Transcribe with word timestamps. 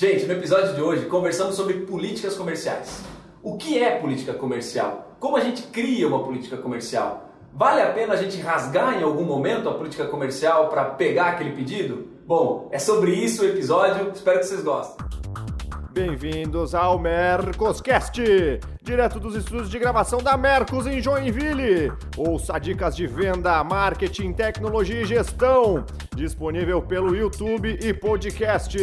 Gente, 0.00 0.26
no 0.26 0.34
episódio 0.34 0.76
de 0.76 0.80
hoje 0.80 1.06
conversamos 1.06 1.56
sobre 1.56 1.74
políticas 1.80 2.36
comerciais. 2.36 3.02
O 3.42 3.56
que 3.56 3.82
é 3.82 3.98
política 3.98 4.32
comercial? 4.32 5.16
Como 5.18 5.36
a 5.36 5.40
gente 5.40 5.62
cria 5.62 6.06
uma 6.06 6.22
política 6.22 6.56
comercial? 6.56 7.32
Vale 7.52 7.82
a 7.82 7.90
pena 7.90 8.14
a 8.14 8.16
gente 8.16 8.40
rasgar 8.40 8.96
em 8.96 9.02
algum 9.02 9.24
momento 9.24 9.68
a 9.68 9.74
política 9.74 10.06
comercial 10.06 10.68
para 10.68 10.84
pegar 10.84 11.30
aquele 11.30 11.50
pedido? 11.50 12.10
Bom, 12.24 12.68
é 12.70 12.78
sobre 12.78 13.10
isso 13.10 13.42
o 13.42 13.48
episódio, 13.48 14.12
espero 14.14 14.38
que 14.38 14.46
vocês 14.46 14.62
gostem. 14.62 15.04
Bem-vindos 15.90 16.76
ao 16.76 16.96
Mercoscast, 16.96 18.22
direto 18.80 19.18
dos 19.18 19.34
estúdios 19.34 19.68
de 19.68 19.80
gravação 19.80 20.22
da 20.22 20.36
Mercos 20.36 20.86
em 20.86 21.02
Joinville. 21.02 21.92
Ouça 22.16 22.56
dicas 22.60 22.94
de 22.94 23.08
venda, 23.08 23.64
marketing, 23.64 24.32
tecnologia 24.32 25.02
e 25.02 25.04
gestão, 25.04 25.84
disponível 26.14 26.80
pelo 26.80 27.16
YouTube 27.16 27.80
e 27.82 27.92
podcast. 27.92 28.78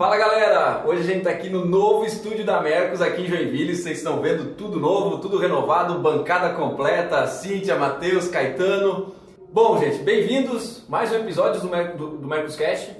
Fala 0.00 0.16
galera, 0.16 0.82
hoje 0.86 1.00
a 1.02 1.04
gente 1.04 1.18
está 1.18 1.28
aqui 1.28 1.50
no 1.50 1.66
novo 1.66 2.06
estúdio 2.06 2.42
da 2.42 2.58
Mercos 2.62 3.02
aqui 3.02 3.20
em 3.20 3.26
Joinville, 3.26 3.76
vocês 3.76 3.98
estão 3.98 4.18
vendo 4.22 4.54
tudo 4.54 4.80
novo, 4.80 5.18
tudo 5.18 5.36
renovado, 5.36 5.98
bancada 5.98 6.54
completa, 6.54 7.26
Cíntia, 7.26 7.76
Matheus, 7.76 8.26
Caetano. 8.26 9.14
Bom, 9.52 9.78
gente, 9.78 9.98
bem-vindos. 9.98 10.86
Mais 10.88 11.12
um 11.12 11.16
episódio 11.16 11.60
do, 11.60 11.68
Mer 11.68 11.98
do, 11.98 12.16
do 12.16 12.26
Mercoscast. 12.26 12.96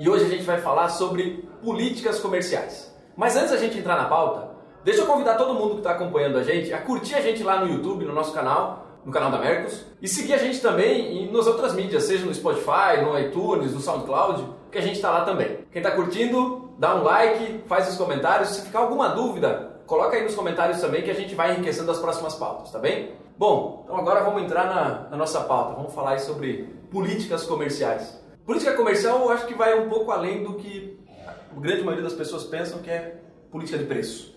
E 0.00 0.10
hoje 0.10 0.24
a 0.24 0.28
gente 0.28 0.42
vai 0.42 0.60
falar 0.60 0.88
sobre 0.88 1.48
políticas 1.62 2.18
comerciais. 2.18 2.92
Mas 3.16 3.36
antes 3.36 3.52
da 3.52 3.56
gente 3.58 3.78
entrar 3.78 3.96
na 3.96 4.08
pauta, 4.08 4.50
deixa 4.82 5.02
eu 5.02 5.06
convidar 5.06 5.36
todo 5.36 5.54
mundo 5.54 5.74
que 5.74 5.78
está 5.78 5.92
acompanhando 5.92 6.38
a 6.38 6.42
gente 6.42 6.72
a 6.72 6.78
curtir 6.78 7.14
a 7.14 7.20
gente 7.20 7.44
lá 7.44 7.64
no 7.64 7.72
YouTube, 7.72 8.04
no 8.04 8.12
nosso 8.12 8.32
canal, 8.32 8.85
no 9.06 9.12
canal 9.12 9.30
da 9.30 9.38
Mercos, 9.38 9.84
e 10.02 10.08
seguir 10.08 10.34
a 10.34 10.36
gente 10.36 10.60
também 10.60 11.30
nas 11.30 11.46
outras 11.46 11.72
mídias, 11.74 12.02
seja 12.02 12.26
no 12.26 12.34
Spotify, 12.34 13.00
no 13.00 13.16
iTunes, 13.16 13.72
no 13.72 13.80
SoundCloud, 13.80 14.44
que 14.68 14.78
a 14.78 14.80
gente 14.80 14.96
está 14.96 15.12
lá 15.12 15.24
também. 15.24 15.60
Quem 15.70 15.80
está 15.80 15.92
curtindo, 15.92 16.72
dá 16.76 16.96
um 16.96 17.04
like, 17.04 17.62
faz 17.68 17.88
os 17.88 17.96
comentários. 17.96 18.48
Se 18.48 18.62
ficar 18.62 18.80
alguma 18.80 19.10
dúvida, 19.10 19.80
coloca 19.86 20.16
aí 20.16 20.24
nos 20.24 20.34
comentários 20.34 20.80
também 20.80 21.02
que 21.02 21.10
a 21.10 21.14
gente 21.14 21.36
vai 21.36 21.52
enriquecendo 21.52 21.88
as 21.88 22.00
próximas 22.00 22.34
pautas, 22.34 22.72
tá 22.72 22.80
bem? 22.80 23.12
Bom, 23.38 23.82
então 23.84 23.96
agora 23.96 24.24
vamos 24.24 24.42
entrar 24.42 24.66
na, 24.66 25.08
na 25.08 25.16
nossa 25.16 25.40
pauta. 25.42 25.76
Vamos 25.76 25.94
falar 25.94 26.18
sobre 26.18 26.64
políticas 26.90 27.44
comerciais. 27.44 28.20
Política 28.44 28.74
comercial 28.74 29.20
eu 29.20 29.30
acho 29.30 29.46
que 29.46 29.54
vai 29.54 29.78
um 29.78 29.88
pouco 29.88 30.10
além 30.10 30.42
do 30.42 30.54
que 30.54 30.98
a 31.24 31.60
grande 31.60 31.84
maioria 31.84 32.02
das 32.02 32.12
pessoas 32.14 32.42
pensam 32.42 32.80
que 32.80 32.90
é 32.90 33.20
política 33.52 33.78
de 33.78 33.84
preço. 33.84 34.34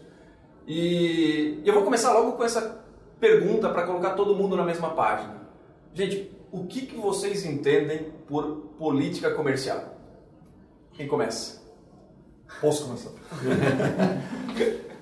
E 0.67 1.59
eu 1.65 1.73
vou 1.73 1.81
começar 1.81 2.13
logo 2.13 2.33
com 2.33 2.43
essa 2.43 2.87
pergunta 3.19 3.69
para 3.69 3.85
colocar 3.85 4.11
todo 4.11 4.35
mundo 4.35 4.55
na 4.55 4.63
mesma 4.63 4.91
página. 4.91 5.35
Gente, 5.93 6.31
o 6.51 6.65
que, 6.65 6.81
que 6.81 6.95
vocês 6.95 7.45
entendem 7.45 8.11
por 8.27 8.73
política 8.77 9.31
comercial? 9.31 9.97
Quem 10.93 11.07
começa? 11.07 11.61
Posso 12.61 12.85
começar? 12.85 13.11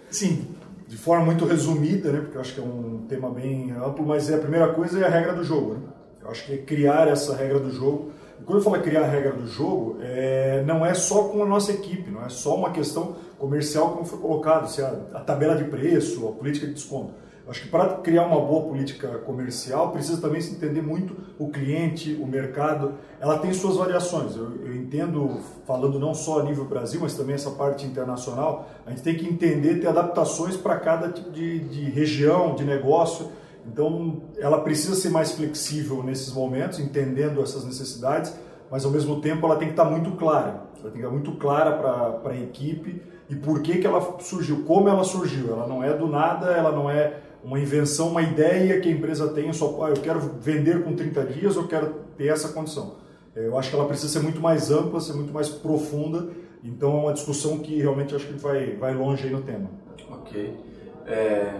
Sim, 0.10 0.48
de 0.88 0.98
forma 0.98 1.26
muito 1.26 1.46
resumida, 1.46 2.12
né, 2.12 2.20
porque 2.22 2.38
eu 2.38 2.42
acho 2.42 2.54
que 2.54 2.60
é 2.60 2.64
um 2.64 3.06
tema 3.08 3.30
bem 3.30 3.72
amplo, 3.72 4.06
mas 4.06 4.30
é, 4.30 4.36
a 4.36 4.40
primeira 4.40 4.74
coisa 4.74 5.00
é 5.00 5.06
a 5.06 5.10
regra 5.10 5.34
do 5.34 5.44
jogo. 5.44 5.76
Né? 5.76 5.80
Eu 6.22 6.30
acho 6.30 6.46
que 6.46 6.54
é 6.54 6.58
criar 6.58 7.08
essa 7.08 7.36
regra 7.36 7.60
do 7.60 7.72
jogo. 7.72 8.12
E 8.40 8.44
quando 8.44 8.60
eu 8.60 8.64
falo 8.64 8.82
criar 8.82 9.02
a 9.02 9.08
regra 9.08 9.34
do 9.34 9.48
jogo, 9.48 9.98
é, 10.02 10.64
não 10.66 10.86
é 10.86 10.94
só 10.94 11.30
com 11.30 11.42
a 11.42 11.46
nossa 11.46 11.72
equipe, 11.72 12.12
não 12.12 12.26
é 12.26 12.30
só 12.30 12.56
uma 12.56 12.72
questão 12.72 13.16
comercial 13.38 13.92
como 13.92 14.06
foi 14.06 14.20
colocado, 14.20 14.68
se 14.68 14.82
a, 14.82 14.90
a 15.14 15.20
tabela 15.20 15.56
de 15.56 15.64
preço, 15.66 16.28
a 16.28 16.32
política 16.32 16.68
de 16.68 16.74
desconto 16.74 17.27
Acho 17.50 17.62
que 17.62 17.70
para 17.70 17.96
criar 17.96 18.26
uma 18.26 18.42
boa 18.42 18.68
política 18.68 19.08
comercial 19.20 19.92
precisa 19.92 20.20
também 20.20 20.42
se 20.42 20.54
entender 20.54 20.82
muito 20.82 21.16
o 21.40 21.48
cliente, 21.48 22.14
o 22.22 22.28
mercado. 22.28 22.96
Ela 23.22 23.40
tem 23.40 23.54
suas 23.54 23.78
variações. 23.78 24.36
Eu, 24.36 24.66
eu, 24.66 24.76
entendo, 24.76 25.40
falando 25.66 25.98
não 25.98 26.14
só 26.14 26.42
a 26.42 26.44
nível 26.44 26.66
Brasil, 26.66 27.00
mas 27.02 27.16
também 27.16 27.36
essa 27.36 27.52
parte 27.52 27.86
internacional, 27.86 28.68
a 28.86 28.90
gente 28.90 29.02
tem 29.02 29.16
que 29.16 29.26
entender, 29.26 29.80
ter 29.80 29.88
adaptações 29.88 30.58
para 30.58 30.78
cada 30.78 31.10
tipo 31.10 31.32
de, 31.32 31.60
de 31.60 31.90
região, 31.90 32.54
de 32.54 32.66
negócio. 32.66 33.30
Então, 33.66 34.24
ela 34.38 34.60
precisa 34.60 34.96
ser 34.96 35.10
mais 35.10 35.32
flexível 35.32 36.04
nesses 36.04 36.34
momentos, 36.34 36.80
entendendo 36.80 37.42
essas 37.42 37.64
necessidades, 37.64 38.34
mas 38.70 38.84
ao 38.84 38.92
mesmo 38.92 39.22
tempo 39.22 39.46
ela 39.46 39.56
tem 39.56 39.70
que 39.70 39.74
estar 39.74 39.86
muito 39.86 40.12
clara. 40.12 40.64
Ela 40.82 40.92
tem 40.92 40.92
que 40.92 40.98
estar 41.00 41.12
muito 41.12 41.32
clara 41.34 41.78
para 42.22 42.32
a 42.32 42.38
equipe 42.38 43.02
e 43.30 43.36
por 43.36 43.62
que, 43.62 43.78
que 43.78 43.88
ela 43.88 44.20
surgiu, 44.20 44.64
como 44.66 44.90
ela 44.90 45.06
surgiu. 45.06 45.52
Ela 45.52 45.66
não 45.66 45.82
é 45.82 45.94
do 45.94 46.08
nada, 46.08 46.48
ela 46.52 46.72
não 46.72 46.90
é 46.90 47.22
uma 47.48 47.58
invenção, 47.58 48.10
uma 48.10 48.22
ideia 48.22 48.78
que 48.82 48.90
a 48.90 48.92
empresa 48.92 49.30
tem, 49.30 49.52
só, 49.54 49.86
ah, 49.86 49.90
eu 49.90 49.96
quero 49.96 50.20
vender 50.42 50.84
com 50.84 50.94
30 50.94 51.24
dias, 51.28 51.56
eu 51.56 51.66
quero 51.66 51.94
ter 52.18 52.28
essa 52.28 52.50
condição. 52.50 52.96
É, 53.34 53.48
eu 53.48 53.58
acho 53.58 53.70
que 53.70 53.76
ela 53.76 53.86
precisa 53.86 54.12
ser 54.12 54.20
muito 54.20 54.42
mais 54.42 54.70
ampla, 54.70 55.00
ser 55.00 55.14
muito 55.14 55.34
mais 55.34 55.48
profunda, 55.48 56.28
então 56.62 56.98
é 56.98 57.02
uma 57.04 57.14
discussão 57.14 57.60
que 57.60 57.82
realmente 57.82 58.14
acho 58.14 58.28
que 58.28 58.34
vai, 58.34 58.76
vai 58.76 58.94
longe 58.94 59.26
aí 59.26 59.32
no 59.32 59.42
tema. 59.44 59.70
Ok. 60.12 60.58
É, 61.06 61.54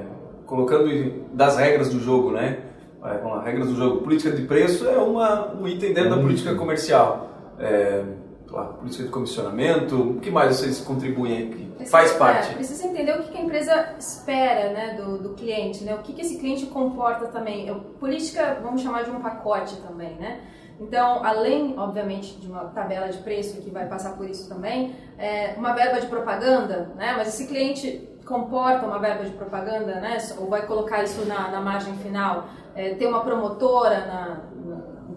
colocando 0.46 0.90
das 1.34 1.56
regras 1.56 1.90
do 1.90 2.02
jogo, 2.02 2.32
né? 2.32 2.60
É, 3.02 3.18
vamos 3.20 3.38
lá, 3.38 3.44
regras 3.44 3.70
do 3.70 3.76
jogo. 3.76 4.02
Política 4.02 4.36
de 4.36 4.42
preço 4.42 4.86
é 4.90 4.98
uma, 4.98 5.54
um 5.54 5.66
item 5.70 5.94
dentro 5.94 6.10
da 6.10 6.18
política 6.18 6.54
comercial. 6.56 7.32
É, 7.58 8.04
lá, 8.52 8.66
política 8.66 9.06
de 9.06 9.10
comissionamento, 9.10 9.96
o 9.96 10.20
que 10.20 10.30
mais 10.30 10.58
vocês 10.58 10.82
contribuem 10.82 11.48
aqui? 11.48 11.67
Precisa, 11.78 11.92
Faz 11.92 12.14
parte. 12.14 12.52
É, 12.52 12.54
precisa 12.56 12.88
entender 12.88 13.20
o 13.20 13.24
que 13.24 13.38
a 13.38 13.42
empresa 13.42 13.96
espera 14.00 14.72
né, 14.72 14.96
do, 14.96 15.18
do 15.18 15.30
cliente, 15.36 15.84
né? 15.84 15.96
o 15.96 16.00
que, 16.00 16.14
que 16.14 16.22
esse 16.22 16.38
cliente 16.38 16.66
comporta 16.66 17.28
também. 17.28 17.68
Eu, 17.68 17.76
política, 18.00 18.60
vamos 18.62 18.82
chamar 18.82 19.04
de 19.04 19.12
um 19.12 19.20
pacote 19.20 19.76
também, 19.78 20.16
né? 20.16 20.42
Então, 20.80 21.24
além, 21.24 21.74
obviamente, 21.78 22.40
de 22.40 22.48
uma 22.48 22.66
tabela 22.66 23.10
de 23.10 23.18
preço 23.20 23.62
que 23.62 23.70
vai 23.72 23.88
passar 23.88 24.16
por 24.16 24.30
isso 24.30 24.48
também, 24.48 24.96
é 25.18 25.56
uma 25.58 25.74
verba 25.74 26.00
de 26.00 26.06
propaganda, 26.06 26.92
né? 26.96 27.16
Mas 27.18 27.30
esse 27.30 27.48
cliente 27.48 28.08
comporta 28.26 28.86
uma 28.86 29.00
verba 29.00 29.24
de 29.24 29.32
propaganda, 29.32 29.96
né? 30.00 30.18
Ou 30.38 30.48
vai 30.48 30.68
colocar 30.68 31.04
isso 31.04 31.26
na, 31.26 31.50
na 31.50 31.62
margem 31.62 31.96
final, 31.98 32.48
é, 32.76 32.94
ter 32.94 33.08
uma 33.08 33.22
promotora 33.22 34.06
na, 34.06 34.42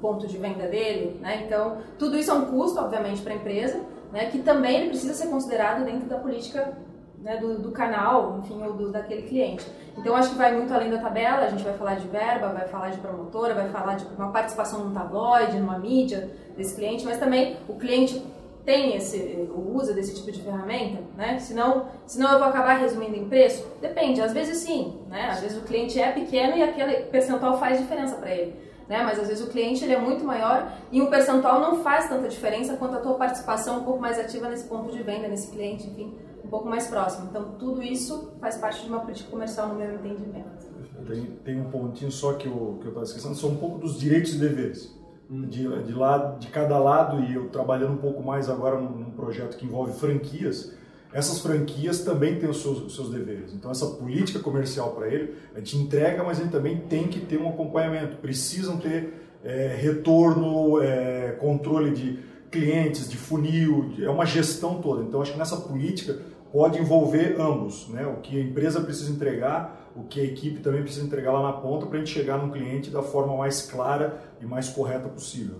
ponto 0.00 0.26
de 0.26 0.36
venda 0.38 0.66
dele, 0.66 1.18
né? 1.20 1.44
Então, 1.46 1.78
tudo 1.98 2.16
isso 2.16 2.30
é 2.30 2.34
um 2.34 2.46
custo, 2.46 2.80
obviamente, 2.80 3.22
para 3.22 3.32
a 3.32 3.36
empresa, 3.36 3.80
né? 4.12 4.26
Que 4.26 4.38
também 4.38 4.76
ele 4.76 4.88
precisa 4.88 5.14
ser 5.14 5.28
considerado 5.28 5.84
dentro 5.84 6.08
da 6.08 6.18
política 6.18 6.76
né, 7.18 7.36
do, 7.36 7.58
do, 7.58 7.70
canal, 7.70 8.38
enfim, 8.38 8.62
ou 8.62 8.72
do, 8.72 8.90
daquele 8.90 9.22
cliente. 9.22 9.66
Então, 9.96 10.16
acho 10.16 10.30
que 10.30 10.36
vai 10.36 10.54
muito 10.56 10.72
além 10.72 10.90
da 10.90 10.98
tabela, 10.98 11.46
a 11.46 11.50
gente 11.50 11.62
vai 11.62 11.74
falar 11.74 11.96
de 11.96 12.08
verba, 12.08 12.48
vai 12.48 12.66
falar 12.66 12.90
de 12.90 12.98
promotora, 12.98 13.54
vai 13.54 13.68
falar 13.68 13.96
de 13.96 14.06
uma 14.16 14.32
participação 14.32 14.84
num 14.84 14.94
tabloide, 14.94 15.58
numa 15.58 15.78
mídia 15.78 16.30
desse 16.56 16.74
cliente, 16.74 17.04
mas 17.04 17.18
também 17.18 17.56
o 17.68 17.74
cliente 17.74 18.22
tem 18.64 18.94
esse, 18.94 19.48
o 19.50 19.74
uso 19.76 19.94
desse 19.94 20.14
tipo 20.14 20.30
de 20.30 20.42
ferramenta, 20.42 21.02
né? 21.16 21.38
Senão, 21.38 21.86
senão 22.06 22.32
eu 22.32 22.38
vou 22.38 22.48
acabar 22.48 22.74
resumindo 22.74 23.16
em 23.16 23.28
preço? 23.28 23.66
Depende, 23.80 24.20
às 24.20 24.32
vezes 24.32 24.58
sim, 24.58 25.00
né? 25.08 25.28
Às 25.30 25.40
vezes 25.40 25.58
o 25.58 25.62
cliente 25.62 26.00
é 26.00 26.12
pequeno 26.12 26.56
e 26.56 26.62
aquele 26.62 27.04
percentual 27.04 27.58
faz 27.58 27.78
diferença 27.78 28.16
para 28.16 28.30
ele 28.30 28.69
né? 28.90 29.04
Mas 29.04 29.20
às 29.20 29.28
vezes 29.28 29.46
o 29.46 29.48
cliente 29.48 29.84
ele 29.84 29.92
é 29.92 30.00
muito 30.00 30.24
maior 30.24 30.76
e 30.90 31.00
o 31.00 31.08
percentual 31.08 31.60
não 31.60 31.80
faz 31.80 32.08
tanta 32.08 32.28
diferença 32.28 32.76
quanto 32.76 32.96
a 32.96 32.98
tua 32.98 33.14
participação 33.14 33.78
um 33.78 33.84
pouco 33.84 34.00
mais 34.00 34.18
ativa 34.18 34.48
nesse 34.48 34.64
ponto 34.64 34.90
de 34.90 35.00
venda, 35.00 35.28
nesse 35.28 35.52
cliente, 35.52 35.86
enfim, 35.86 36.12
um 36.44 36.48
pouco 36.48 36.68
mais 36.68 36.88
próximo. 36.88 37.28
Então 37.30 37.52
tudo 37.52 37.80
isso 37.80 38.32
faz 38.40 38.56
parte 38.56 38.82
de 38.82 38.88
uma 38.88 38.98
política 38.98 39.30
comercial 39.30 39.68
no 39.68 39.76
meu 39.76 39.94
entendimento. 39.94 40.68
Tem, 41.06 41.24
tem 41.44 41.60
um 41.60 41.70
pontinho 41.70 42.10
só 42.10 42.32
que 42.32 42.48
eu 42.48 42.78
que 42.80 42.86
eu 42.86 42.88
estava 42.88 43.04
esquecendo, 43.04 43.36
são 43.36 43.50
um 43.50 43.56
pouco 43.56 43.78
dos 43.78 43.96
direitos 43.96 44.34
e 44.34 44.38
deveres. 44.38 44.98
Hum. 45.30 45.42
De, 45.42 45.84
de, 45.84 45.92
lado, 45.92 46.40
de 46.40 46.48
cada 46.48 46.76
lado, 46.76 47.22
e 47.22 47.34
eu 47.36 47.48
trabalhando 47.50 47.92
um 47.92 47.98
pouco 47.98 48.20
mais 48.20 48.50
agora 48.50 48.80
num, 48.80 48.90
num 48.90 49.10
projeto 49.12 49.56
que 49.56 49.64
envolve 49.64 49.92
franquias, 49.92 50.74
essas 51.12 51.40
franquias 51.40 52.00
também 52.00 52.38
têm 52.38 52.48
os 52.48 52.62
seus, 52.62 52.80
os 52.82 52.94
seus 52.94 53.10
deveres. 53.10 53.52
Então, 53.52 53.70
essa 53.70 53.86
política 53.86 54.38
comercial 54.38 54.92
para 54.92 55.08
ele, 55.08 55.34
a 55.54 55.58
gente 55.58 55.76
entrega, 55.76 56.22
mas 56.22 56.38
ele 56.38 56.50
também 56.50 56.78
tem 56.88 57.08
que 57.08 57.20
ter 57.20 57.40
um 57.40 57.48
acompanhamento. 57.48 58.16
Precisam 58.18 58.76
ter 58.78 59.14
é, 59.44 59.76
retorno, 59.76 60.80
é, 60.80 61.32
controle 61.32 61.90
de 61.90 62.18
clientes, 62.50 63.08
de 63.08 63.16
funil, 63.16 63.88
de, 63.90 64.04
é 64.04 64.10
uma 64.10 64.24
gestão 64.24 64.80
toda. 64.80 65.02
Então, 65.02 65.20
acho 65.20 65.32
que 65.32 65.38
nessa 65.38 65.56
política 65.56 66.18
pode 66.52 66.78
envolver 66.78 67.40
ambos, 67.40 67.88
né? 67.88 68.06
o 68.06 68.20
que 68.20 68.38
a 68.38 68.42
empresa 68.42 68.80
precisa 68.80 69.10
entregar, 69.10 69.90
o 69.96 70.04
que 70.04 70.20
a 70.20 70.24
equipe 70.24 70.60
também 70.60 70.82
precisa 70.82 71.04
entregar 71.04 71.32
lá 71.32 71.42
na 71.42 71.52
ponta 71.52 71.86
para 71.86 71.96
a 71.96 71.98
gente 71.98 72.12
chegar 72.12 72.38
no 72.38 72.52
cliente 72.52 72.90
da 72.90 73.02
forma 73.02 73.36
mais 73.36 73.62
clara 73.62 74.20
e 74.40 74.46
mais 74.46 74.68
correta 74.68 75.08
possível. 75.08 75.56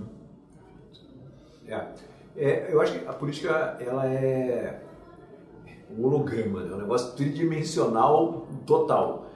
Né? 1.65 1.87
É. 2.37 2.45
é 2.45 2.73
eu 2.73 2.81
acho 2.81 2.99
que 2.99 3.07
a 3.07 3.13
política 3.13 3.77
ela 3.81 4.07
é 4.07 4.81
um 5.97 6.05
holograma, 6.05 6.63
né? 6.63 6.75
um 6.75 6.79
negócio 6.79 7.15
tridimensional 7.15 8.47
total. 8.67 9.27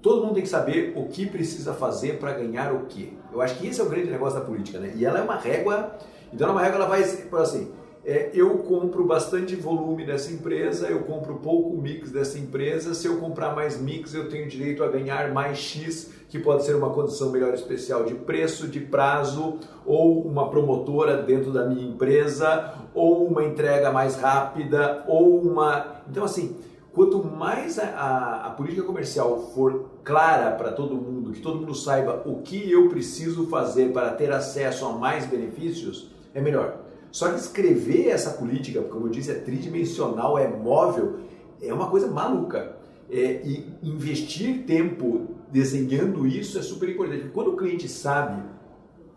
Todo 0.00 0.22
mundo 0.22 0.34
tem 0.34 0.42
que 0.42 0.48
saber 0.48 0.94
o 0.96 1.06
que 1.06 1.26
precisa 1.26 1.72
fazer 1.72 2.18
para 2.18 2.32
ganhar 2.32 2.72
o 2.72 2.86
quê. 2.86 3.12
Eu 3.32 3.40
acho 3.40 3.56
que 3.56 3.68
esse 3.68 3.80
é 3.80 3.84
o 3.84 3.88
grande 3.88 4.10
negócio 4.10 4.38
da 4.38 4.44
política, 4.44 4.80
né? 4.80 4.92
E 4.96 5.04
ela 5.04 5.20
é 5.20 5.22
uma 5.22 5.36
régua, 5.36 5.96
então 6.32 6.48
é 6.48 6.50
uma 6.50 6.60
régua, 6.60 6.76
ela 6.78 6.86
vai, 6.86 7.04
por 7.04 7.40
assim, 7.40 7.70
é, 8.04 8.30
eu 8.34 8.58
compro 8.58 9.04
bastante 9.04 9.54
volume 9.54 10.04
dessa 10.04 10.32
empresa, 10.32 10.88
eu 10.88 11.04
compro 11.04 11.36
pouco 11.36 11.76
mix 11.76 12.10
dessa 12.10 12.36
empresa. 12.36 12.94
Se 12.94 13.06
eu 13.06 13.18
comprar 13.18 13.54
mais 13.54 13.80
mix, 13.80 14.12
eu 14.12 14.28
tenho 14.28 14.48
direito 14.48 14.82
a 14.82 14.88
ganhar 14.88 15.32
mais 15.32 15.58
X, 15.58 16.12
que 16.28 16.38
pode 16.38 16.64
ser 16.64 16.74
uma 16.74 16.90
condição 16.90 17.30
melhor 17.30 17.54
especial 17.54 18.04
de 18.04 18.14
preço, 18.14 18.66
de 18.66 18.80
prazo, 18.80 19.58
ou 19.86 20.20
uma 20.22 20.50
promotora 20.50 21.22
dentro 21.22 21.52
da 21.52 21.64
minha 21.64 21.88
empresa, 21.88 22.74
ou 22.92 23.24
uma 23.24 23.44
entrega 23.44 23.92
mais 23.92 24.16
rápida, 24.16 25.04
ou 25.06 25.40
uma. 25.40 26.02
Então, 26.10 26.24
assim, 26.24 26.56
quanto 26.92 27.22
mais 27.22 27.78
a, 27.78 27.84
a, 27.84 28.46
a 28.48 28.50
política 28.50 28.82
comercial 28.82 29.52
for 29.54 29.90
clara 30.02 30.50
para 30.56 30.72
todo 30.72 30.96
mundo, 30.96 31.30
que 31.30 31.40
todo 31.40 31.60
mundo 31.60 31.74
saiba 31.74 32.20
o 32.26 32.42
que 32.42 32.68
eu 32.68 32.88
preciso 32.88 33.46
fazer 33.46 33.92
para 33.92 34.10
ter 34.10 34.32
acesso 34.32 34.84
a 34.86 34.92
mais 34.92 35.24
benefícios, 35.24 36.10
é 36.34 36.40
melhor. 36.40 36.81
Só 37.12 37.30
que 37.30 37.38
escrever 37.38 38.08
essa 38.08 38.30
política, 38.30 38.80
como 38.82 39.06
eu 39.06 39.10
disse, 39.10 39.30
é 39.30 39.34
tridimensional, 39.34 40.38
é 40.38 40.48
móvel, 40.48 41.20
é 41.60 41.72
uma 41.72 41.88
coisa 41.88 42.08
maluca. 42.08 42.76
É, 43.10 43.42
e 43.44 43.66
investir 43.82 44.64
tempo 44.64 45.36
desenhando 45.50 46.26
isso 46.26 46.58
é 46.58 46.62
super 46.62 46.88
importante. 46.88 47.28
Quando 47.28 47.48
o 47.48 47.56
cliente 47.56 47.86
sabe, 47.86 48.42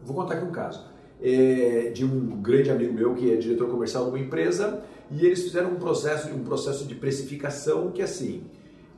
vou 0.03 0.13
contar 0.13 0.35
aqui 0.35 0.45
um 0.45 0.51
caso 0.51 0.85
é, 1.21 1.91
de 1.93 2.03
um 2.03 2.41
grande 2.41 2.69
amigo 2.69 2.93
meu 2.93 3.15
que 3.15 3.31
é 3.31 3.37
diretor 3.37 3.69
comercial 3.69 4.05
de 4.05 4.09
uma 4.09 4.19
empresa 4.19 4.83
e 5.09 5.25
eles 5.25 5.43
fizeram 5.43 5.71
um 5.71 5.75
processo, 5.75 6.29
um 6.33 6.43
processo 6.43 6.85
de 6.85 6.95
precificação 6.95 7.91
que 7.91 8.01
é 8.01 8.05
assim, 8.05 8.43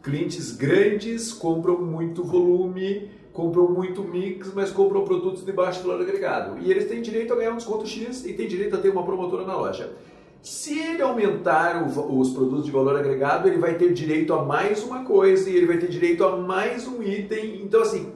clientes 0.02 0.52
grandes 0.52 1.32
compram 1.32 1.80
muito 1.82 2.24
volume 2.24 3.12
compram 3.38 3.70
muito 3.70 4.04
mix, 4.04 4.52
mas 4.56 4.72
compram 4.72 5.04
produtos 5.04 5.46
de 5.46 5.52
baixo 5.52 5.84
valor 5.84 6.02
agregado. 6.02 6.58
E 6.60 6.72
eles 6.72 6.88
têm 6.88 7.04
direito 7.04 7.32
a 7.34 7.36
ganhar 7.36 7.52
um 7.52 7.58
desconto 7.58 7.86
X 7.86 8.26
e 8.26 8.34
têm 8.34 8.48
direito 8.48 8.76
a 8.76 8.80
ter 8.80 8.90
uma 8.90 9.04
promotora 9.04 9.46
na 9.46 9.56
loja. 9.56 9.94
Se 10.42 10.80
ele 10.80 11.04
aumentar 11.04 11.84
o, 11.84 12.20
os 12.20 12.32
produtos 12.32 12.66
de 12.66 12.72
valor 12.72 12.98
agregado, 12.98 13.48
ele 13.48 13.60
vai 13.60 13.76
ter 13.76 13.94
direito 13.94 14.34
a 14.34 14.44
mais 14.44 14.84
uma 14.84 15.04
coisa 15.04 15.52
e 15.52 15.56
ele 15.56 15.68
vai 15.68 15.78
ter 15.78 15.88
direito 15.88 16.24
a 16.24 16.36
mais 16.36 16.88
um 16.88 17.04
item. 17.04 17.62
Então, 17.62 17.84
assim, 17.84 18.12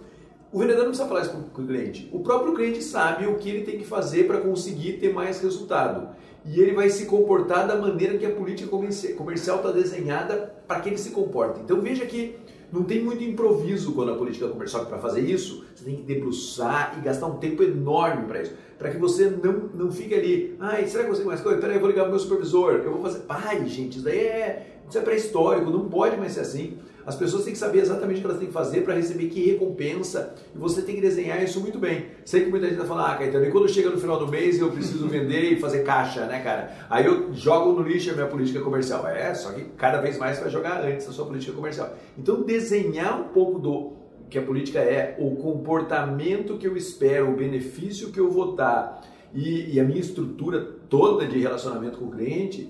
o 0.52 0.58
vendedor 0.58 0.86
não 0.86 0.90
precisa 0.90 1.08
falar 1.08 1.22
isso 1.22 1.30
para 1.30 1.62
o 1.62 1.68
cliente. 1.68 2.10
O 2.12 2.22
próprio 2.22 2.56
cliente 2.56 2.82
sabe 2.82 3.28
o 3.28 3.36
que 3.36 3.48
ele 3.48 3.62
tem 3.62 3.78
que 3.78 3.86
fazer 3.86 4.26
para 4.26 4.42
conseguir 4.42 4.94
ter 4.94 5.14
mais 5.14 5.40
resultado. 5.40 6.16
E 6.44 6.60
ele 6.60 6.74
vai 6.74 6.90
se 6.90 7.06
comportar 7.06 7.68
da 7.68 7.76
maneira 7.76 8.18
que 8.18 8.26
a 8.26 8.32
política 8.32 8.68
comercial 9.16 9.58
está 9.58 9.72
desenhada 9.72 10.52
para 10.68 10.80
que 10.80 10.90
ele 10.90 10.98
se 10.98 11.12
comporte. 11.12 11.60
Então, 11.60 11.80
veja 11.80 12.08
que 12.08 12.38
não 12.72 12.84
tem 12.84 13.04
muito 13.04 13.24
improviso 13.24 13.92
quando 13.94 14.12
a 14.12 14.16
política 14.16 14.48
comercial, 14.48 14.86
para 14.86 14.98
fazer 14.98 15.22
isso, 15.22 15.66
você 15.76 15.84
tem 15.84 15.98
que 15.98 16.04
debruçar 16.04 16.96
e 16.98 17.02
gastar 17.02 17.28
um 17.28 17.38
tempo 17.38 17.62
enorme 17.64 18.26
para 18.26 18.42
isso. 18.42 18.54
Para 18.80 18.90
que 18.90 18.98
você 18.98 19.30
não, 19.30 19.70
não 19.74 19.92
fique 19.92 20.14
ali, 20.14 20.56
ai, 20.60 20.88
será 20.88 21.04
que 21.04 21.10
você 21.10 21.24
mais 21.24 21.42
coisa? 21.42 21.60
Peraí, 21.60 21.76
eu 21.76 21.82
vou 21.82 21.90
ligar 21.90 22.04
para 22.04 22.10
o 22.10 22.12
meu 22.12 22.20
supervisor, 22.20 22.76
eu 22.76 22.92
vou 22.92 23.02
fazer. 23.02 23.20
Pai, 23.20 23.66
gente, 23.68 23.98
isso 23.98 24.06
daí 24.06 24.20
é, 24.20 24.78
é 24.94 25.00
pré-histórico, 25.02 25.70
não 25.70 25.90
pode 25.90 26.18
mais 26.18 26.32
ser 26.34 26.40
assim. 26.42 26.78
As 27.06 27.16
pessoas 27.16 27.44
têm 27.44 27.54
que 27.54 27.60
saber 27.60 27.80
exatamente 27.80 28.18
o 28.18 28.22
que 28.22 28.28
elas 28.28 28.38
têm 28.38 28.48
que 28.48 28.54
fazer 28.54 28.82
para 28.82 28.94
receber 28.94 29.28
que 29.28 29.52
recompensa 29.52 30.36
e 30.54 30.58
você 30.58 30.82
tem 30.82 30.96
que 30.96 31.02
desenhar 31.02 31.44
isso 31.44 31.60
muito 31.60 31.80
bem. 31.80 32.08
Sei 32.26 32.44
que 32.44 32.50
muita 32.50 32.68
gente 32.68 32.76
está 32.76 32.88
falando, 32.88 33.08
ah, 33.08 33.16
Caetano, 33.16 33.46
e 33.46 33.52
quando 33.52 33.68
chega 33.70 33.90
no 33.90 33.98
final 33.98 34.20
do 34.20 34.28
mês 34.28 34.60
eu 34.60 34.72
preciso 34.72 35.08
vender 35.08 35.52
e 35.52 35.60
fazer 35.60 35.84
caixa, 35.84 36.26
né, 36.26 36.42
cara? 36.42 36.86
Aí 36.90 37.06
eu 37.06 37.34
jogo 37.34 37.74
no 37.74 37.88
lixo 37.88 38.12
a 38.12 38.14
minha 38.14 38.28
política 38.28 38.62
comercial. 38.62 39.08
É, 39.08 39.34
só 39.34 39.52
que 39.52 39.64
cada 39.78 40.00
vez 40.00 40.18
mais 40.18 40.38
você 40.38 40.44
vai 40.44 40.52
jogar 40.52 40.84
antes 40.84 41.08
a 41.08 41.12
sua 41.12 41.26
política 41.26 41.54
comercial. 41.54 41.96
Então, 42.18 42.44
desenhar 42.44 43.20
um 43.20 43.30
pouco 43.30 43.60
do 43.60 43.94
que 44.30 44.40
a 44.40 44.42
política 44.42 44.80
é, 44.80 45.16
o 45.20 45.36
comportamento 45.36 46.58
que 46.58 46.66
eu 46.66 46.78
espero, 46.78 47.32
o 47.32 47.36
benefício 47.36 48.12
que 48.12 48.20
eu 48.20 48.30
vou 48.30 48.56
dar 48.56 49.02
e, 49.34 49.76
e 49.76 49.80
a 49.80 49.84
minha 49.84 50.00
estrutura 50.00 50.62
toda 50.90 51.28
de 51.28 51.40
relacionamento 51.40 51.98
com 51.98 52.06
o 52.06 52.12
cliente, 52.12 52.70